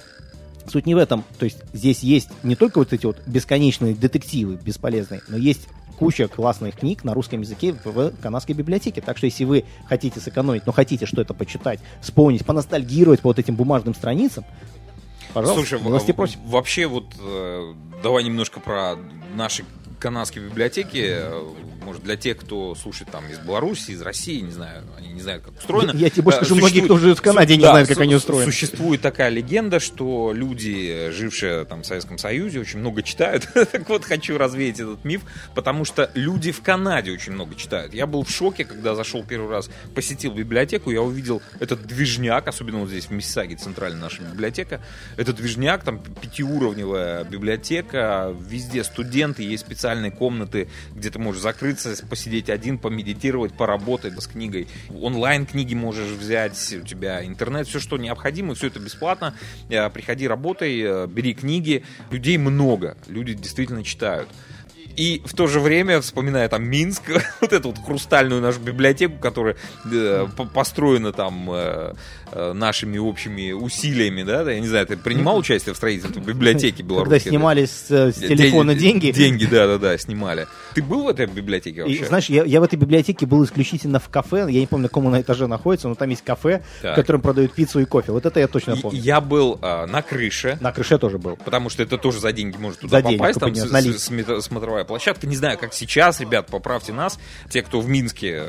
Суть 0.67 0.85
не 0.85 0.95
в 0.95 0.97
этом. 0.97 1.23
То 1.39 1.45
есть 1.45 1.59
здесь 1.73 1.99
есть 1.99 2.29
не 2.43 2.55
только 2.55 2.79
вот 2.79 2.93
эти 2.93 3.05
вот 3.05 3.21
бесконечные 3.25 3.93
детективы 3.93 4.55
бесполезные, 4.55 5.21
но 5.27 5.37
есть 5.37 5.67
куча 5.97 6.27
классных 6.27 6.75
книг 6.75 7.03
на 7.03 7.13
русском 7.13 7.41
языке 7.41 7.75
в 7.83 8.11
канадской 8.21 8.55
библиотеке. 8.55 9.01
Так 9.01 9.17
что 9.17 9.25
если 9.25 9.45
вы 9.45 9.65
хотите 9.87 10.19
сэкономить, 10.19 10.65
но 10.65 10.71
хотите 10.71 11.05
что-то 11.05 11.33
почитать, 11.33 11.79
вспомнить, 12.01 12.45
поностальгировать 12.45 13.21
по 13.21 13.29
вот 13.29 13.39
этим 13.39 13.55
бумажным 13.55 13.93
страницам, 13.93 14.43
пожалуйста, 15.33 15.77
Слушай, 15.77 15.83
просим. 16.13 16.39
вообще 16.45 16.87
вот 16.87 17.05
э, 17.19 17.73
давай 18.01 18.23
немножко 18.23 18.59
про 18.59 18.95
наши 19.35 19.65
канадские 19.99 20.45
библиотеки 20.45 21.21
может, 21.83 22.03
для 22.03 22.15
тех, 22.15 22.37
кто 22.37 22.75
слушает 22.75 23.11
там 23.11 23.29
из 23.29 23.39
Беларуси, 23.39 23.91
из 23.91 24.01
России, 24.01 24.39
не 24.39 24.51
знаю, 24.51 24.83
они 24.97 25.09
не 25.09 25.21
знают, 25.21 25.43
как 25.43 25.57
устроено. 25.57 25.91
Я, 25.91 26.05
я 26.05 26.09
тебе 26.09 26.23
больше 26.23 26.39
скажу, 26.39 26.55
многие, 26.55 26.81
кто 26.81 26.97
живет 26.97 27.19
в 27.19 27.21
Канаде, 27.21 27.55
не 27.55 27.63
да, 27.63 27.71
знают, 27.71 27.89
как 27.89 27.99
они 27.99 28.15
устроены. 28.15 28.45
Существует 28.51 29.01
такая 29.01 29.29
легенда, 29.29 29.79
что 29.79 30.31
люди, 30.33 31.11
жившие 31.11 31.65
там 31.65 31.83
в 31.83 31.85
Советском 31.85 32.17
Союзе, 32.17 32.59
очень 32.59 32.79
много 32.79 33.03
читают. 33.03 33.47
так 33.53 33.87
вот, 33.89 34.03
хочу 34.03 34.37
развеять 34.37 34.79
этот 34.79 35.03
миф, 35.05 35.21
потому 35.55 35.85
что 35.85 36.09
люди 36.15 36.51
в 36.51 36.61
Канаде 36.61 37.11
очень 37.11 37.33
много 37.33 37.55
читают. 37.55 37.93
Я 37.93 38.07
был 38.07 38.23
в 38.23 38.29
шоке, 38.29 38.65
когда 38.65 38.95
зашел 38.95 39.23
первый 39.23 39.49
раз, 39.49 39.69
посетил 39.93 40.33
библиотеку, 40.33 40.91
я 40.91 41.01
увидел 41.01 41.41
этот 41.59 41.85
движняк, 41.85 42.47
особенно 42.47 42.79
вот 42.79 42.89
здесь 42.89 43.05
в 43.05 43.11
Миссисаге, 43.11 43.55
центральная 43.55 44.01
наша 44.01 44.21
библиотека. 44.21 44.81
Этот 45.17 45.35
движняк, 45.37 45.83
там 45.83 45.99
пятиуровневая 45.99 47.23
библиотека, 47.23 48.33
везде 48.47 48.83
студенты, 48.83 49.43
есть 49.43 49.65
специальные 49.65 50.11
комнаты, 50.11 50.69
где 50.95 51.09
ты 51.09 51.19
можешь 51.19 51.41
закрыть 51.41 51.72
закрыться, 51.79 52.05
посидеть 52.05 52.49
один, 52.49 52.77
помедитировать, 52.77 53.53
поработать 53.53 54.21
с 54.21 54.27
книгой. 54.27 54.67
Онлайн 54.89 55.45
книги 55.45 55.73
можешь 55.73 56.11
взять, 56.11 56.73
у 56.73 56.85
тебя 56.85 57.25
интернет, 57.25 57.67
все, 57.67 57.79
что 57.79 57.97
необходимо, 57.97 58.55
все 58.55 58.67
это 58.67 58.79
бесплатно. 58.79 59.35
Э, 59.69 59.89
приходи, 59.89 60.27
работай, 60.27 60.79
э, 60.79 61.07
бери 61.07 61.33
книги. 61.33 61.83
Людей 62.11 62.37
много, 62.37 62.97
люди 63.07 63.33
действительно 63.33 63.83
читают. 63.83 64.29
И 64.95 65.21
в 65.25 65.33
то 65.33 65.47
же 65.47 65.59
время, 65.59 66.01
вспоминая 66.01 66.47
там 66.49 66.63
Минск, 66.63 67.03
вот 67.41 67.53
эту 67.53 67.69
вот 67.69 67.77
хрустальную 67.83 68.41
нашу 68.41 68.59
библиотеку, 68.59 69.17
которая 69.19 69.55
э, 69.91 70.27
построена 70.53 71.11
там 71.11 71.49
э, 71.51 71.93
э, 72.31 72.53
нашими 72.53 72.97
общими 72.97 73.51
усилиями, 73.51 74.23
да, 74.23 74.49
я 74.51 74.59
не 74.59 74.67
знаю, 74.67 74.85
ты 74.87 74.97
принимал 74.97 75.37
участие 75.37 75.73
в 75.73 75.77
строительстве 75.77 76.21
библиотеки 76.21 76.81
белорусской? 76.81 77.19
Когда 77.19 77.29
снимали 77.29 77.65
с, 77.65 77.89
э, 77.89 78.11
с 78.11 78.15
телефона 78.15 78.75
деньги? 78.75 79.11
Деньги, 79.11 79.45
да-да-да, 79.45 79.97
снимали. 79.97 80.47
Ты 80.73 80.83
был 80.83 81.03
в 81.03 81.09
этой 81.09 81.25
библиотеке 81.25 81.83
вообще? 81.83 81.97
И, 81.97 82.05
знаешь, 82.05 82.25
я, 82.29 82.43
я 82.43 82.59
в 82.59 82.63
этой 82.63 82.75
библиотеке 82.75 83.25
был 83.25 83.43
исключительно 83.43 83.99
в 83.99 84.09
кафе, 84.09 84.47
я 84.49 84.59
не 84.59 84.67
помню, 84.67 84.83
на 84.83 84.89
каком 84.89 85.09
на 85.09 85.21
этаже 85.21 85.47
находится, 85.47 85.87
но 85.87 85.95
там 85.95 86.09
есть 86.09 86.23
кафе, 86.23 86.63
так. 86.81 86.93
в 86.93 86.95
котором 86.95 87.21
продают 87.21 87.53
пиццу 87.53 87.79
и 87.79 87.85
кофе. 87.85 88.11
Вот 88.11 88.25
это 88.25 88.39
я 88.39 88.47
точно 88.47 88.77
помню. 88.77 88.99
Я 88.99 89.21
был 89.21 89.59
э, 89.61 89.85
на 89.85 90.01
крыше. 90.01 90.57
На 90.61 90.71
крыше 90.71 90.97
тоже 90.97 91.17
был. 91.17 91.37
Потому 91.37 91.69
что 91.69 91.83
это 91.83 91.97
тоже 91.97 92.19
за 92.19 92.31
деньги 92.31 92.57
может 92.57 92.79
туда 92.79 93.01
за 93.01 93.03
попасть, 93.03 93.39
деньги, 93.39 93.59
там 93.59 93.83
с, 93.83 94.41
с, 94.41 94.45
смотровая 94.45 94.82
игровая 94.83 94.85
площадка. 94.85 95.27
Не 95.27 95.35
знаю, 95.35 95.57
как 95.57 95.73
сейчас, 95.73 96.19
ребят, 96.19 96.47
поправьте 96.47 96.93
нас. 96.93 97.19
Те, 97.49 97.61
кто 97.61 97.79
в 97.79 97.89
Минске, 97.89 98.43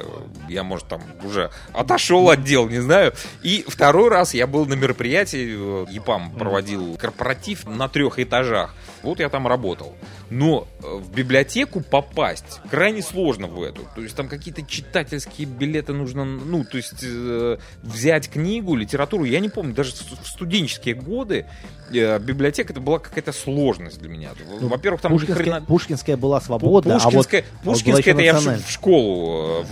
я, 0.49 0.63
может, 0.63 0.89
там 0.89 1.03
уже 1.25 1.51
отошел 1.73 2.29
от 2.31 2.45
дел, 2.45 2.69
не 2.69 2.81
знаю. 2.81 3.13
И 3.43 3.65
второй 3.67 4.11
раз 4.11 4.35
я 4.35 4.47
был 4.47 4.67
на 4.67 4.75
мероприятии, 4.75 5.93
ЕПАМ 5.93 6.33
проводил 6.33 6.97
корпоратив 6.97 7.67
на 7.67 7.89
трех 7.89 8.19
этажах. 8.19 8.75
Вот 9.03 9.21
я 9.21 9.29
там 9.29 9.47
работал. 9.47 9.95
Но 10.31 10.67
э, 10.83 10.97
в 10.97 11.15
библиотеку 11.15 11.81
попасть 11.81 12.61
крайне 12.71 13.03
сложно 13.03 13.47
в 13.47 13.63
эту. 13.63 13.83
То 13.95 14.03
есть 14.03 14.17
там 14.17 14.29
какие-то 14.29 14.63
читательские 14.63 15.47
билеты 15.47 15.93
нужно, 15.93 16.25
ну, 16.25 16.65
то 16.65 16.77
есть 16.79 17.03
э, 17.03 17.59
взять 17.83 18.31
книгу, 18.31 18.75
литературу. 18.75 19.25
Я 19.25 19.41
не 19.41 19.51
помню, 19.51 19.75
даже 19.75 19.93
в 19.93 20.27
студенческие 20.27 20.95
годы 20.95 21.47
э, 21.93 22.19
библиотека 22.19 22.73
это 22.73 22.81
была 22.81 22.99
какая-то 22.99 23.33
сложность 23.33 23.99
для 24.01 24.09
меня. 24.09 24.31
Ну, 24.61 24.69
Во-первых, 24.69 25.03
там 25.03 25.13
Пушкинская, 25.13 25.43
хрена... 25.43 25.61
Пушкинская 25.63 26.17
была 26.25 26.41
свободна, 26.41 26.95
Пушкинская, 26.95 27.43
а 27.43 27.45
вот, 27.65 27.75
Пушкинская, 27.75 28.15
вот 28.15 28.23
это 28.23 28.49
я 28.49 28.57
в, 28.57 28.71
школу 28.71 29.65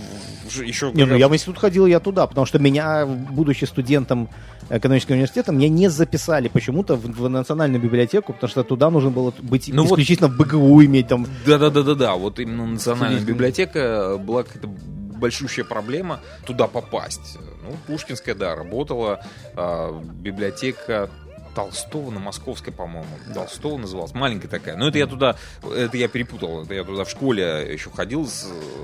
э, 0.51 0.63
еще... 0.63 0.91
Не, 0.93 1.05
ну 1.05 1.15
я 1.15 1.27
в 1.27 1.33
институт 1.33 1.57
ходил 1.57 1.87
я 1.87 1.99
туда, 1.99 2.27
потому 2.27 2.45
что 2.45 2.59
меня, 2.59 3.07
будучи 3.07 3.65
студентом 3.65 4.29
экономического 4.69 5.15
университета, 5.15 5.51
меня 5.51 5.67
не 5.67 5.87
записали 5.89 6.49
почему-то 6.49 6.95
в, 6.95 7.05
в 7.05 7.27
национальную 7.27 7.81
библиотеку, 7.81 8.33
потому 8.33 8.51
что 8.51 8.63
туда 8.63 8.91
нужно 8.91 9.09
было 9.09 9.33
быть 9.41 9.69
ну 9.73 9.85
исключительно 9.85 10.27
вот, 10.27 10.37
в 10.37 10.39
БГУ 10.39 10.85
иметь 10.85 11.07
там. 11.07 11.25
Да-да-да-да-да, 11.45 12.13
вот 12.15 12.39
именно 12.39 12.67
национальная 12.67 13.21
библиотека 13.21 14.17
была 14.19 14.43
какая-то 14.43 14.67
большущая 14.67 15.65
проблема 15.65 16.19
туда 16.45 16.67
попасть. 16.67 17.39
Ну, 17.63 17.75
Пушкинская, 17.87 18.35
да, 18.35 18.55
работала, 18.55 19.25
э, 19.55 20.01
библиотека 20.15 21.09
Толстого 21.55 22.11
на 22.11 22.19
Московской, 22.19 22.73
по-моему. 22.73 23.07
Толстого 23.33 23.77
называлась. 23.77 24.13
Маленькая 24.13 24.47
такая. 24.47 24.75
Но 24.77 24.87
это 24.87 24.97
я 24.97 25.07
туда, 25.07 25.35
это 25.63 25.97
я 25.97 26.07
перепутал. 26.07 26.63
Это 26.63 26.73
я 26.73 26.83
туда 26.83 27.03
в 27.03 27.09
школе 27.09 27.67
еще 27.71 27.89
ходил, 27.89 28.27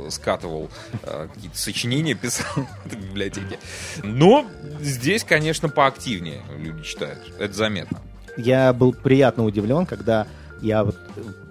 скатывал 0.09 0.69
э, 1.03 1.27
какие-то 1.33 1.57
сочинения, 1.57 2.15
писал 2.15 2.47
в 2.85 2.95
библиотеке. 2.95 3.59
Но 4.03 4.45
здесь, 4.79 5.23
конечно, 5.23 5.69
поактивнее 5.69 6.41
люди 6.57 6.83
читают. 6.83 7.19
Это 7.39 7.53
заметно. 7.53 7.99
Я 8.37 8.73
был 8.73 8.93
приятно 8.93 9.43
удивлен, 9.43 9.85
когда 9.85 10.27
я 10.61 10.83
вот, 10.83 10.97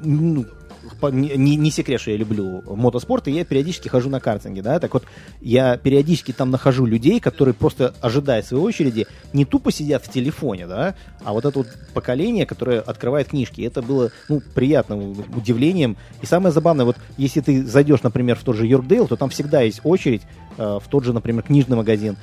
ну, 0.03 0.47
не, 1.11 1.57
не 1.57 1.71
секрет, 1.71 2.01
что 2.01 2.11
я 2.11 2.17
люблю 2.17 2.63
мотоспорт, 2.67 3.29
и 3.29 3.33
я 3.33 3.45
периодически 3.45 3.89
хожу 3.89 4.11
на 4.11 4.21
картинге, 4.21 4.63
да, 4.63 4.79
так 4.79 4.95
вот, 4.95 5.05
я 5.41 5.77
периодически 5.77 6.33
там 6.33 6.51
нахожу 6.51 6.87
людей, 6.87 7.21
которые 7.21 7.55
просто, 7.55 7.95
ожидая 8.01 8.43
своей 8.43 8.63
очереди, 8.63 9.07
не 9.33 9.45
тупо 9.45 9.73
сидят 9.73 10.05
в 10.05 10.11
телефоне, 10.11 10.67
да, 10.67 10.95
а 11.25 11.33
вот 11.33 11.45
это 11.45 11.59
вот 11.59 11.69
поколение, 11.95 12.47
которое 12.47 12.81
открывает 12.81 13.29
книжки, 13.29 13.63
это 13.63 13.83
было, 13.83 14.11
ну, 14.29 14.41
приятным 14.55 15.25
удивлением, 15.35 15.97
и 16.23 16.27
самое 16.27 16.53
забавное, 16.53 16.85
вот, 16.85 16.97
если 17.17 17.41
ты 17.41 17.65
зайдешь, 17.65 18.03
например, 18.03 18.37
в 18.37 18.45
тот 18.45 18.57
же 18.57 18.67
Йоркдейл, 18.67 19.09
то 19.09 19.17
там 19.17 19.31
всегда 19.31 19.63
есть 19.63 19.81
очередь 19.85 20.23
э, 20.57 20.79
в 20.83 20.89
тот 20.89 21.05
же, 21.05 21.13
например, 21.13 21.43
книжный 21.43 21.77
магазин, 21.77 22.17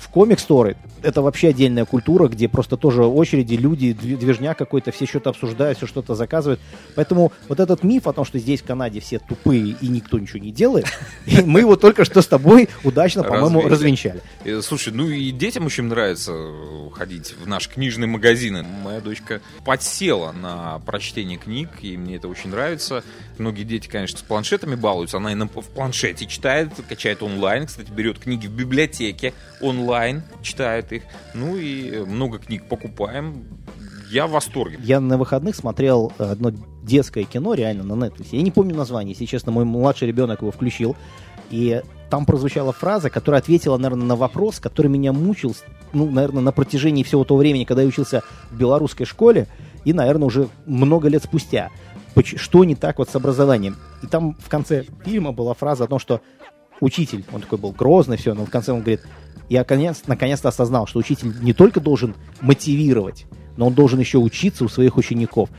в 0.00 0.08
комик-сторы 0.08 0.76
это 1.02 1.22
вообще 1.22 1.48
отдельная 1.48 1.84
культура, 1.84 2.28
где 2.28 2.48
просто 2.48 2.76
тоже 2.76 3.04
очереди, 3.04 3.54
люди, 3.54 3.92
движня 3.92 4.54
какой-то, 4.54 4.92
все 4.92 5.06
что-то 5.06 5.30
обсуждают, 5.30 5.78
все 5.78 5.86
что-то 5.86 6.14
заказывают. 6.14 6.60
Поэтому 6.94 7.32
вот 7.48 7.60
этот 7.60 7.82
миф 7.82 8.06
о 8.06 8.12
том, 8.12 8.24
что 8.24 8.38
здесь 8.38 8.60
в 8.60 8.64
Канаде 8.64 9.00
все 9.00 9.18
тупые 9.18 9.76
и 9.80 9.88
никто 9.88 10.18
ничего 10.18 10.38
не 10.38 10.52
делает, 10.52 10.86
мы 11.44 11.60
его 11.60 11.76
только 11.76 12.04
что 12.04 12.22
с 12.22 12.26
тобой 12.26 12.68
удачно, 12.84 13.22
по-моему, 13.22 13.68
развенчали. 13.68 14.20
Э, 14.44 14.60
слушай, 14.62 14.92
ну 14.92 15.08
и 15.08 15.30
детям 15.30 15.66
очень 15.66 15.84
нравится 15.84 16.32
э, 16.34 16.90
ходить 16.94 17.34
в 17.42 17.46
наши 17.46 17.70
книжные 17.70 18.08
магазины. 18.08 18.62
Моя 18.62 19.00
дочка 19.00 19.40
подсела 19.64 20.32
на 20.32 20.80
прочтение 20.80 21.38
книг, 21.38 21.68
и 21.82 21.96
мне 21.96 22.16
это 22.16 22.28
очень 22.28 22.50
нравится. 22.50 23.02
Многие 23.38 23.64
дети, 23.64 23.88
конечно, 23.88 24.18
с 24.18 24.22
планшетами 24.22 24.74
балуются. 24.74 25.16
Она 25.16 25.32
и 25.32 25.36
в 25.36 25.68
планшете 25.74 26.26
читает, 26.26 26.70
качает 26.88 27.22
онлайн. 27.22 27.66
Кстати, 27.66 27.90
берет 27.90 28.18
книги 28.18 28.46
в 28.46 28.52
библиотеке 28.52 29.32
онлайн 29.60 29.89
онлайн, 29.90 30.22
читает 30.42 30.92
их. 30.92 31.02
Ну 31.34 31.56
и 31.56 32.04
много 32.06 32.38
книг 32.38 32.64
покупаем. 32.68 33.44
Я 34.08 34.26
в 34.26 34.30
восторге. 34.30 34.78
Я 34.82 35.00
на 35.00 35.18
выходных 35.18 35.56
смотрел 35.56 36.12
одно 36.18 36.52
детское 36.82 37.24
кино 37.24 37.54
реально 37.54 37.82
на 37.82 38.04
Netflix. 38.04 38.28
Я 38.30 38.42
не 38.42 38.50
помню 38.50 38.74
название, 38.76 39.12
если 39.12 39.24
честно, 39.24 39.52
мой 39.52 39.64
младший 39.64 40.08
ребенок 40.08 40.42
его 40.42 40.52
включил. 40.52 40.96
И 41.50 41.82
там 42.08 42.24
прозвучала 42.24 42.72
фраза, 42.72 43.10
которая 43.10 43.40
ответила, 43.40 43.76
наверное, 43.76 44.06
на 44.06 44.16
вопрос, 44.16 44.60
который 44.60 44.86
меня 44.86 45.12
мучил, 45.12 45.56
ну, 45.92 46.08
наверное, 46.08 46.42
на 46.42 46.52
протяжении 46.52 47.02
всего 47.02 47.24
того 47.24 47.40
времени, 47.40 47.64
когда 47.64 47.82
я 47.82 47.88
учился 47.88 48.22
в 48.50 48.56
белорусской 48.56 49.06
школе, 49.06 49.48
и, 49.84 49.92
наверное, 49.92 50.26
уже 50.26 50.48
много 50.66 51.08
лет 51.08 51.24
спустя. 51.24 51.70
что 52.24 52.64
не 52.64 52.76
так 52.76 52.98
вот 52.98 53.10
с 53.10 53.16
образованием. 53.16 53.76
И 54.02 54.06
там 54.06 54.36
в 54.38 54.48
конце 54.48 54.84
фильма 55.04 55.32
была 55.32 55.54
фраза 55.54 55.84
о 55.84 55.86
том, 55.86 55.98
что 55.98 56.20
учитель, 56.80 57.24
он 57.32 57.40
такой 57.40 57.58
был 57.58 57.72
грозный, 57.72 58.16
все, 58.16 58.34
но 58.34 58.44
в 58.44 58.50
конце 58.50 58.72
он 58.72 58.80
говорит, 58.80 59.02
я 59.50 59.58
наконец, 59.60 60.02
наконец-то 60.06 60.48
осознал, 60.48 60.86
что 60.86 61.00
учитель 61.00 61.34
не 61.42 61.52
только 61.52 61.80
должен 61.80 62.14
мотивировать, 62.40 63.26
но 63.56 63.66
он 63.66 63.74
должен 63.74 63.98
еще 63.98 64.18
учиться 64.18 64.64
у 64.64 64.68
своих 64.68 64.96
учеников. 64.96 65.50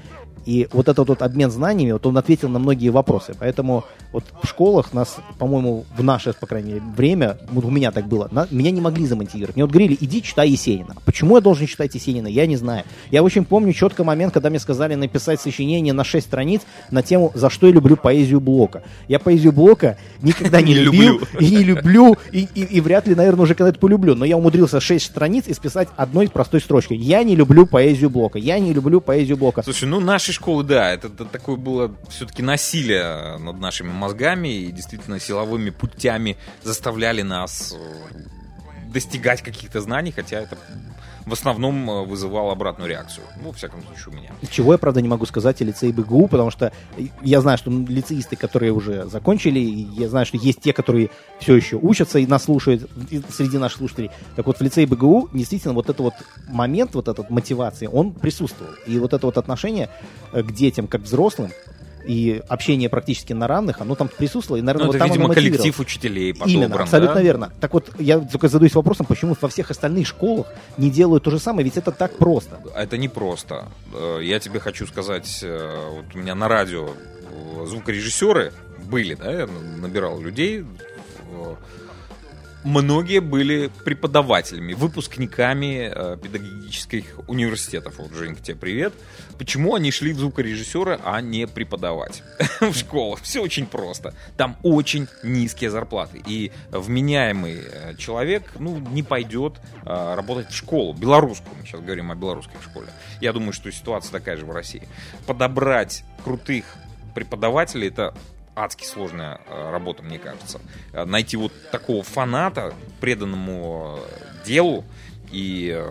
И 0.46 0.68
вот 0.72 0.90
этот 0.90 1.08
вот 1.08 1.22
обмен 1.22 1.52
знаниями, 1.52 1.92
вот 1.92 2.06
он 2.06 2.18
ответил 2.18 2.50
на 2.50 2.60
многие 2.60 2.90
вопросы. 2.90 3.36
Поэтому 3.40 3.86
вот 4.12 4.26
в 4.42 4.48
школах 4.48 4.94
нас, 4.94 5.18
по-моему, 5.38 5.86
в 5.96 6.04
наше, 6.04 6.34
по 6.34 6.48
крайней 6.48 6.74
мере, 6.74 6.84
время, 6.96 7.38
вот 7.52 7.64
у 7.64 7.70
меня 7.70 7.92
так 7.92 8.08
было, 8.08 8.28
на, 8.32 8.48
меня 8.52 8.72
не 8.72 8.82
могли 8.82 9.06
замотивировать. 9.06 9.56
Мне 9.56 9.66
вот 9.66 9.72
говорили, 9.72 9.98
иди 10.00 10.22
читай 10.22 10.50
Есенина. 10.50 10.96
Почему 11.06 11.36
я 11.36 11.42
должен 11.42 11.68
читать 11.68 11.94
Есенина, 11.96 12.28
я 12.28 12.46
не 12.46 12.58
знаю. 12.58 12.84
Я 13.10 13.24
очень 13.24 13.46
помню 13.46 13.74
четко 13.74 14.04
момент, 14.04 14.34
когда 14.34 14.50
мне 14.50 14.60
сказали 14.60 14.96
написать 14.96 15.40
сочинение 15.40 15.94
на 15.94 16.04
6 16.04 16.26
страниц 16.26 16.62
на 16.90 17.04
тему 17.04 17.32
«За 17.36 17.50
что 17.50 17.68
я 17.68 17.74
люблю 17.74 17.96
поэзию 17.96 18.42
Блока». 18.42 18.84
Я 19.08 19.20
поэзию 19.20 19.54
Блока 19.54 19.98
никогда 20.22 20.62
не 20.62 20.74
любил 20.76 21.22
и 21.40 21.50
не 21.50 21.64
люблю, 21.64 22.18
и, 22.32 22.48
и, 22.54 22.64
и 22.64 22.82
вряд 22.82 23.08
ли, 23.08 23.16
наверное, 23.16 23.44
уже 23.44 23.56
когда-то 23.56 23.80
полюблю. 23.80 24.16
Но 24.16 24.26
я 24.26 24.38
умудрился 24.38 24.80
6 24.80 25.06
страниц 25.06 25.46
исписать 25.48 25.88
одной 25.96 26.30
простой 26.30 26.62
строчкой. 26.62 26.98
Я 26.98 27.24
не 27.24 27.36
люблю 27.36 27.66
поэзию 27.66 28.10
Блока. 28.10 28.40
Я 28.40 28.60
не 28.60 28.74
люблю 28.74 29.02
поэзию 29.02 29.38
Блока. 29.38 29.64
Слушай, 29.64 29.86
ну 29.86 30.00
нашей 30.32 30.36
школы, 30.36 30.64
да, 30.64 30.92
это, 30.92 31.08
это 31.08 31.26
такое 31.26 31.58
было 31.58 31.96
все-таки 32.10 32.42
насилие 32.42 33.38
над 33.38 33.60
нашими 33.60 33.90
мозгами 33.90 34.48
и 34.48 34.72
действительно 34.72 35.20
силовыми 35.20 35.70
путями 35.70 36.38
заставляли 36.64 37.22
нас 37.22 37.74
э, 37.74 38.41
достигать 38.92 39.42
каких-то 39.42 39.82
знаний, 39.82 40.12
хотя 40.12 40.40
это 40.40 40.58
в 41.26 41.34
основном 41.34 41.90
э, 41.90 42.06
вызывало 42.06 42.52
обратную 42.52 42.90
реакцию. 42.90 43.26
Ну, 43.42 43.50
во 43.50 43.54
всяком 43.54 43.82
случае, 43.84 44.08
у 44.08 44.12
меня. 44.12 44.32
Чего 44.50 44.74
я, 44.74 44.78
правда, 44.78 45.02
не 45.02 45.08
могу 45.08 45.26
сказать 45.26 45.62
о 45.62 45.66
лицее 45.66 45.94
БГУ, 45.94 46.28
потому 46.28 46.52
что 46.52 46.72
я 47.22 47.42
знаю, 47.42 47.58
что 47.58 47.70
лицеисты, 47.70 48.36
которые 48.36 48.72
уже 48.72 49.06
закончили, 49.06 49.60
я 49.60 50.10
знаю, 50.10 50.26
что 50.26 50.38
есть 50.38 50.62
те, 50.62 50.74
которые 50.74 51.10
все 51.40 51.56
еще 51.56 51.78
учатся 51.78 52.20
и 52.20 52.26
нас 52.26 52.44
слушают 52.44 52.90
среди 53.30 53.58
наших 53.58 53.80
слушателей. 53.80 54.12
Так 54.36 54.48
вот, 54.48 54.58
в 54.58 54.62
лицее 54.62 54.88
БГУ 54.88 55.30
действительно 55.34 55.74
вот 55.74 55.86
этот 55.86 56.00
вот 56.00 56.14
момент, 56.50 56.96
вот 56.96 57.08
этот 57.08 57.30
мотивации, 57.30 57.88
он 57.88 58.14
присутствовал. 58.14 58.72
И 58.88 58.98
вот 59.00 59.14
это 59.14 59.26
вот 59.26 59.38
отношение 59.38 59.90
э, 60.34 60.42
к 60.44 60.52
детям, 60.52 60.88
как 60.88 61.02
к 61.02 61.06
взрослым, 61.06 61.52
и 62.06 62.42
общение 62.48 62.90
практически 62.90 63.34
на 63.34 63.48
равных, 63.48 63.82
оно 63.82 63.96
там 63.96 64.08
присутствовало. 64.08 64.60
И, 64.60 64.62
наверное, 64.62 64.88
ну, 64.88 64.88
вот 64.88 64.96
это, 64.96 65.06
там 65.06 65.14
видимо, 65.14 65.34
коллектив 65.34 65.80
учителей 65.80 66.34
подобран, 66.34 66.56
Именно, 66.56 66.76
абсолютно 66.82 67.16
да? 67.16 67.22
верно. 67.22 67.54
Так 67.60 67.74
вот, 67.74 67.90
я 68.00 68.20
только 68.20 68.48
задаюсь 68.48 68.76
вопросом, 68.76 69.06
почему 69.06 69.36
во 69.40 69.50
всех 69.50 69.72
остальных 69.72 70.08
школах 70.08 70.48
не 70.78 70.90
делают 70.90 71.24
то 71.24 71.32
же 71.32 71.40
самое, 71.40 71.64
ведь 71.64 71.78
это 71.78 71.92
так 71.92 72.18
просто. 72.18 72.60
Это 72.76 72.98
не 72.98 73.08
просто. 73.08 73.68
Э, 73.94 74.20
я 74.22 74.40
тебе 74.40 74.60
хочу 74.60 74.88
сказать, 74.88 75.40
э, 75.44 75.92
вот 75.96 76.16
у 76.16 76.18
меня 76.18 76.36
на 76.36 76.48
радио 76.48 76.90
э, 76.90 77.66
звукорежиссеры 77.66 78.54
были, 78.90 79.16
да, 79.16 79.32
я 79.32 79.48
набирал 79.78 80.20
людей, 80.20 80.66
многие 82.64 83.20
были 83.20 83.72
преподавателями, 83.84 84.74
выпускниками 84.74 85.92
э, 85.94 86.18
педагогических 86.22 87.20
университетов. 87.28 87.96
Вот, 87.98 88.14
Женька, 88.14 88.42
тебе 88.42 88.58
привет. 88.58 88.94
Почему 89.38 89.76
они 89.76 89.92
шли 89.92 90.14
в 90.14 90.20
звукорежиссера, 90.20 91.00
а 91.04 91.22
не 91.22 91.48
преподавать 91.48 92.24
в 92.62 92.74
школах? 92.74 93.22
Все 93.22 93.42
очень 93.42 93.66
просто. 93.66 94.14
Там 94.38 94.58
очень 94.64 95.08
низкие 95.24 95.70
зарплаты. 95.70 96.22
И 96.26 96.52
вменяемый 96.72 97.58
э, 97.62 97.96
человек 97.98 98.44
ну, 98.60 98.78
не 98.78 99.04
пойдет 99.04 99.56
э, 99.84 100.16
работать 100.16 100.50
в 100.50 100.56
школу. 100.56 100.94
Белорусскую. 100.94 101.56
Мы 101.60 101.66
сейчас 101.66 101.82
говорим 101.82 102.12
о 102.12 102.16
белорусской 102.16 102.60
школе. 102.62 102.88
Я 103.20 103.34
думаю, 103.34 103.54
что 103.54 103.72
ситуация 103.72 104.12
такая 104.12 104.38
же 104.38 104.46
в 104.46 104.52
России. 104.52 104.88
Подобрать 105.26 106.04
крутых 106.24 106.66
преподавателей 107.14 107.90
это 107.90 108.14
адски 108.64 108.86
сложная 108.86 109.42
э, 109.48 109.72
работа, 109.72 110.04
мне 110.04 110.20
кажется. 110.20 110.62
Э, 110.94 111.06
найти 111.06 111.38
вот 111.38 111.52
такого 111.72 112.04
фаната, 112.04 112.74
преданному 113.00 114.00
э, 114.00 114.46
делу, 114.46 114.86
и 115.32 115.82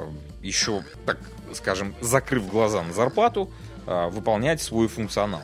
еще, 0.43 0.83
так 1.07 1.19
скажем, 1.55 1.95
закрыв 2.01 2.49
глаза 2.49 2.83
на 2.83 2.93
зарплату, 2.93 3.51
выполнять 3.87 4.61
свой 4.61 4.87
функционал 4.87 5.43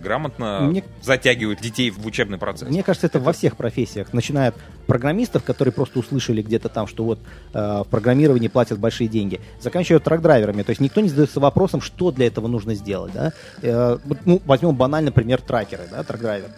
грамотно 0.00 0.60
Мне... 0.62 0.84
затягивают 1.02 1.60
детей 1.60 1.90
в 1.90 2.04
учебный 2.06 2.38
процесс. 2.38 2.68
Мне 2.68 2.82
кажется, 2.82 3.06
это, 3.06 3.18
это 3.18 3.26
во 3.26 3.32
всех 3.32 3.56
профессиях. 3.56 4.12
Начиная 4.12 4.48
от 4.48 4.56
программистов, 4.86 5.44
которые 5.44 5.72
просто 5.72 5.98
услышали 5.98 6.42
где-то 6.42 6.68
там, 6.68 6.86
что 6.86 7.04
вот 7.04 7.18
э, 7.52 7.58
в 7.58 7.86
программировании 7.90 8.48
платят 8.48 8.78
большие 8.78 9.08
деньги, 9.08 9.40
заканчивая 9.60 10.00
трак-драйверами. 10.00 10.62
То 10.62 10.70
есть 10.70 10.80
никто 10.80 11.00
не 11.00 11.08
задается 11.08 11.40
вопросом, 11.40 11.80
что 11.80 12.10
для 12.10 12.26
этого 12.26 12.46
нужно 12.48 12.74
сделать. 12.74 13.12
Да? 13.12 13.32
Э, 13.62 13.98
ну, 14.24 14.40
возьмем 14.44 14.74
банальный 14.76 15.12
пример 15.12 15.40
тракеры, 15.40 15.84
да, 15.90 16.02
трак-драйвер. 16.02 16.50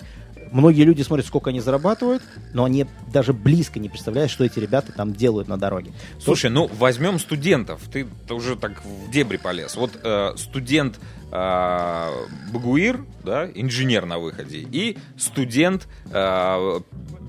Многие 0.53 0.83
люди 0.83 1.03
смотрят, 1.03 1.27
сколько 1.27 1.51
они 1.51 1.61
зарабатывают, 1.61 2.23
но 2.53 2.65
они 2.65 2.87
даже 3.13 3.33
близко 3.33 3.79
не 3.79 3.89
представляют, 3.89 4.31
что 4.31 4.45
эти 4.45 4.59
ребята 4.59 4.93
там 4.93 5.13
делают 5.13 5.49
на 5.49 5.57
дороге. 5.57 5.93
Слушай, 6.21 6.51
ну 6.51 6.69
возьмем 6.79 7.19
студентов. 7.19 7.83
Ты, 7.93 8.07
ты 8.27 8.35
уже 8.35 8.57
так 8.57 8.85
в 8.85 9.11
дебри 9.11 9.37
полез. 9.37 9.77
Вот 9.77 9.93
э, 10.03 10.33
студент 10.37 10.99
э, 11.31 12.11
Багуир, 12.53 13.05
да, 13.25 13.47
инженер 13.47 14.07
на 14.07 14.19
выходе, 14.19 14.67
и 14.71 14.99
студент 15.17 15.89
э, 16.11 16.81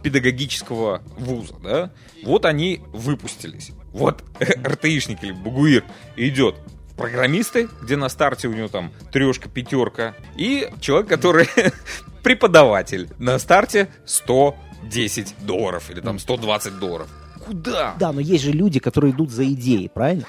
педагогического 0.04 1.02
вуза, 1.18 1.56
да, 1.62 1.92
вот 2.24 2.46
они 2.46 2.82
выпустились. 2.94 3.72
Вот 3.92 4.24
РТИшник 4.40 5.24
или 5.24 5.32
Багуир 5.32 5.84
идет 6.16 6.56
программисты, 7.00 7.70
где 7.82 7.96
на 7.96 8.10
старте 8.10 8.50
у 8.50 8.54
него 8.54 8.68
там 8.68 8.92
трешка, 9.12 9.48
пятерка, 9.48 10.16
и 10.36 10.70
человек, 10.82 11.08
который 11.08 11.48
преподаватель. 12.24 13.10
На 13.18 13.40
старте 13.40 13.90
110 14.06 15.36
долларов 15.42 15.90
или 15.90 16.02
там 16.02 16.20
120 16.20 16.80
долларов. 16.80 17.08
Куда? 17.46 17.96
Да, 18.00 18.12
но 18.12 18.20
есть 18.20 18.44
же 18.44 18.52
люди, 18.52 18.80
которые 18.80 19.14
идут 19.14 19.32
за 19.32 19.46
идеей, 19.46 19.90
правильно? 19.90 20.26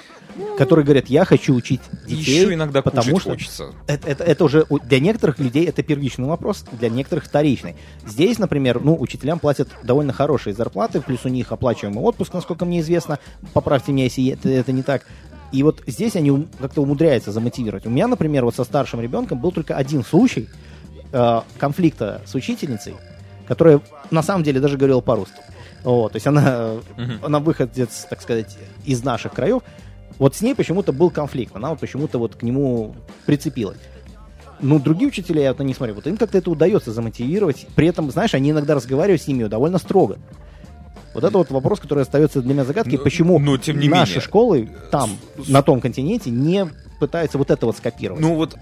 которые 0.56 0.84
говорят, 0.84 1.08
я 1.08 1.24
хочу 1.24 1.54
учить 1.54 1.80
детей. 2.06 2.40
Еще 2.40 2.54
иногда 2.54 2.82
потому 2.82 3.18
что 3.18 3.30
хочется. 3.30 3.72
Это, 3.86 4.08
это, 4.08 4.24
это 4.24 4.44
уже 4.44 4.66
для 4.84 5.00
некоторых 5.00 5.38
людей 5.38 5.66
это 5.66 5.82
первичный 5.82 6.28
вопрос, 6.28 6.64
для 6.72 6.88
некоторых 6.88 7.24
вторичный. 7.24 7.76
Здесь, 8.06 8.38
например, 8.38 8.80
ну, 8.80 8.96
учителям 8.98 9.38
платят 9.38 9.68
довольно 9.82 10.12
хорошие 10.12 10.54
зарплаты, 10.54 11.00
плюс 11.00 11.24
у 11.24 11.28
них 11.28 11.52
оплачиваемый 11.52 12.02
отпуск, 12.02 12.32
насколько 12.32 12.64
мне 12.64 12.80
известно. 12.80 13.18
Поправьте 13.52 13.92
меня, 13.92 14.04
если 14.04 14.32
это, 14.32 14.48
это 14.48 14.72
не 14.72 14.82
так. 14.82 15.06
И 15.52 15.62
вот 15.62 15.82
здесь 15.86 16.14
они 16.14 16.46
как-то 16.60 16.82
умудряются 16.82 17.32
замотивировать. 17.32 17.86
У 17.86 17.90
меня, 17.90 18.06
например, 18.06 18.44
вот 18.44 18.54
со 18.54 18.64
старшим 18.64 19.00
ребенком 19.00 19.40
был 19.40 19.50
только 19.50 19.76
один 19.76 20.04
случай, 20.04 20.48
э, 21.12 21.40
конфликта 21.58 22.22
с 22.24 22.34
учительницей, 22.34 22.94
которая 23.46 23.80
на 24.10 24.22
самом 24.22 24.44
деле 24.44 24.60
даже 24.60 24.76
говорила 24.76 25.00
по-русски. 25.00 25.40
Вот, 25.82 26.12
то 26.12 26.16
есть 26.16 26.26
она, 26.26 26.74
uh-huh. 26.96 27.24
она 27.24 27.38
выходец, 27.38 28.06
так 28.08 28.20
сказать, 28.20 28.56
из 28.84 29.02
наших 29.02 29.32
краев. 29.32 29.62
Вот 30.18 30.36
с 30.36 30.42
ней 30.42 30.54
почему-то 30.54 30.92
был 30.92 31.10
конфликт, 31.10 31.56
она 31.56 31.70
вот 31.70 31.80
почему-то 31.80 32.18
вот 32.18 32.36
к 32.36 32.42
нему 32.42 32.94
прицепилась. 33.24 33.78
Ну, 34.60 34.78
другие 34.78 35.08
учителя, 35.08 35.42
я 35.42 35.52
вот 35.54 35.64
не 35.64 35.72
смотрю, 35.72 35.94
вот 35.94 36.06
им 36.06 36.18
как-то 36.18 36.36
это 36.36 36.50
удается 36.50 36.92
замотивировать. 36.92 37.66
При 37.74 37.88
этом, 37.88 38.10
знаешь, 38.10 38.34
они 38.34 38.50
иногда 38.50 38.74
разговаривают 38.74 39.22
с 39.22 39.26
ними 39.26 39.44
довольно 39.44 39.78
строго. 39.78 40.18
Вот 41.14 41.24
это 41.24 41.38
вот 41.38 41.50
вопрос, 41.50 41.80
который 41.80 42.02
остается 42.02 42.40
для 42.42 42.54
меня 42.54 42.64
загадкой, 42.64 42.98
но, 42.98 43.02
почему 43.04 43.38
но, 43.38 43.56
тем 43.56 43.78
не 43.78 43.88
наши 43.88 44.12
менее, 44.12 44.20
школы 44.20 44.70
там, 44.90 45.10
с... 45.38 45.48
на 45.48 45.62
том 45.62 45.80
континенте, 45.80 46.30
не 46.30 46.68
пытаются 47.00 47.38
вот 47.38 47.50
это 47.50 47.66
вот 47.66 47.76
скопировать. 47.76 48.20
Ну 48.20 48.34
вот, 48.34 48.56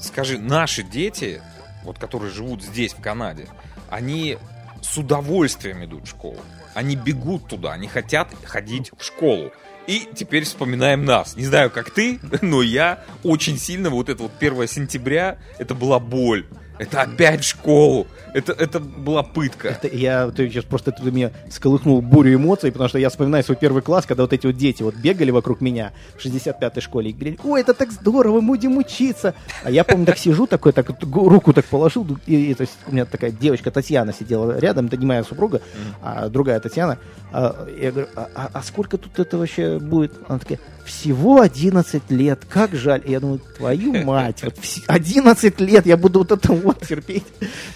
скажи, 0.00 0.38
наши 0.38 0.82
дети, 0.82 1.40
вот 1.84 1.98
которые 1.98 2.30
живут 2.30 2.62
здесь, 2.62 2.92
в 2.92 3.00
Канаде, 3.00 3.46
они 3.90 4.38
с 4.82 4.96
удовольствием 4.96 5.84
идут 5.84 6.06
в 6.06 6.10
школу. 6.10 6.38
Они 6.74 6.96
бегут 6.96 7.48
туда, 7.48 7.72
они 7.72 7.88
хотят 7.88 8.28
ходить 8.44 8.92
в 8.96 9.02
школу. 9.02 9.52
И 9.86 10.06
теперь 10.14 10.44
вспоминаем 10.44 11.04
нас. 11.04 11.34
Не 11.34 11.46
знаю, 11.46 11.70
как 11.70 11.90
ты, 11.90 12.20
но 12.42 12.62
я 12.62 13.02
очень 13.24 13.58
сильно, 13.58 13.90
вот 13.90 14.08
это 14.08 14.22
вот 14.24 14.32
1 14.38 14.68
сентября, 14.68 15.38
это 15.58 15.74
была 15.74 15.98
боль. 15.98 16.46
Это 16.78 17.02
опять 17.02 17.42
в 17.42 17.48
школу. 17.48 18.06
Это, 18.34 18.52
это 18.52 18.78
была 18.80 19.22
пытка. 19.22 19.68
Это 19.68 19.88
я 19.88 20.30
ты 20.30 20.48
сейчас 20.48 20.64
просто 20.64 20.92
ты 20.92 21.02
мне 21.10 21.32
сколыхнул 21.50 22.00
бурю 22.02 22.34
эмоций, 22.34 22.70
потому 22.70 22.88
что 22.88 22.98
я 22.98 23.08
вспоминаю 23.08 23.42
свой 23.42 23.56
первый 23.56 23.82
класс, 23.82 24.06
когда 24.06 24.22
вот 24.22 24.32
эти 24.32 24.46
вот 24.46 24.56
дети 24.56 24.82
вот 24.82 24.94
бегали 24.94 25.30
вокруг 25.30 25.60
меня 25.60 25.92
в 26.16 26.24
65-й 26.24 26.80
школе 26.80 27.10
и 27.10 27.12
говорили, 27.12 27.38
ой, 27.42 27.60
это 27.60 27.74
так 27.74 27.90
здорово, 27.90 28.40
мы 28.40 28.48
будем 28.48 28.76
учиться. 28.76 29.34
А 29.64 29.70
я, 29.70 29.84
помню, 29.84 30.06
так 30.06 30.18
сижу, 30.18 30.46
такой, 30.46 30.72
так 30.72 30.88
руку 31.02 31.52
так 31.52 31.64
положил, 31.64 32.06
и, 32.26 32.50
и 32.50 32.54
то 32.54 32.62
есть 32.62 32.76
у 32.86 32.92
меня 32.92 33.04
такая 33.04 33.30
девочка 33.30 33.70
Татьяна 33.70 34.12
сидела 34.12 34.58
рядом, 34.58 34.86
это 34.86 34.96
не 34.96 35.06
моя 35.06 35.24
супруга, 35.24 35.60
а 36.02 36.28
другая 36.28 36.60
Татьяна. 36.60 36.98
А, 37.32 37.66
я 37.80 37.90
говорю, 37.90 38.08
а, 38.14 38.28
а, 38.34 38.50
а 38.52 38.62
сколько 38.62 38.98
тут 38.98 39.18
это 39.18 39.38
вообще 39.38 39.78
будет? 39.78 40.12
Она 40.28 40.38
такая, 40.38 40.58
всего 40.88 41.40
11 41.40 42.10
лет, 42.10 42.44
как 42.48 42.74
жаль. 42.74 43.02
И 43.04 43.12
я 43.12 43.20
думаю, 43.20 43.40
твою 43.56 44.04
мать, 44.04 44.42
вот 44.42 44.54
11 44.86 45.60
лет 45.60 45.86
я 45.86 45.96
буду 45.96 46.20
вот 46.20 46.32
это 46.32 46.52
вот 46.52 46.80
терпеть. 46.86 47.24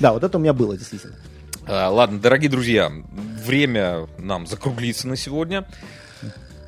Да, 0.01 0.13
вот 0.13 0.25
это 0.25 0.39
у 0.39 0.41
меня 0.41 0.53
было, 0.53 0.77
действительно. 0.77 1.15
А, 1.67 1.89
ладно, 1.91 2.19
дорогие 2.19 2.51
друзья, 2.51 2.91
время 3.45 4.09
нам 4.19 4.47
закруглиться 4.47 5.07
на 5.07 5.17
сегодня. 5.17 5.67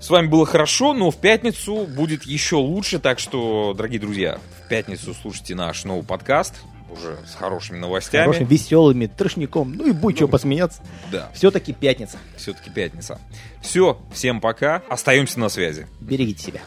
С 0.01 0.11
вами 0.11 0.27
было 0.27 0.45
хорошо, 0.45 0.93
но 0.93 1.11
в 1.11 1.17
пятницу 1.17 1.87
будет 1.87 2.25
еще 2.25 2.57
лучше, 2.57 2.99
так 2.99 3.19
что, 3.19 3.73
дорогие 3.75 4.01
друзья, 4.01 4.39
в 4.65 4.69
пятницу 4.69 5.15
слушайте 5.15 5.55
наш 5.55 5.85
новый 5.85 6.05
подкаст. 6.05 6.55
Уже 6.91 7.19
с 7.27 7.35
хорошими 7.35 7.79
новостями. 7.79 8.25
Хорошим, 8.27 8.47
веселыми, 8.47 9.07
трешником. 9.07 9.73
Ну 9.75 9.87
и 9.87 9.93
будет 9.93 10.17
что 10.17 10.29
посмеяться. 10.29 10.83
Да, 11.11 11.31
Все-таки 11.35 11.73
пятница. 11.73 12.19
все-таки 12.37 12.71
пятница. 12.71 13.19
Все, 13.61 13.99
всем 14.13 14.41
пока. 14.41 14.83
Остаемся 14.89 15.41
на 15.41 15.49
связи. 15.49 15.87
Берегите 16.01 16.43
себя. 16.45 16.61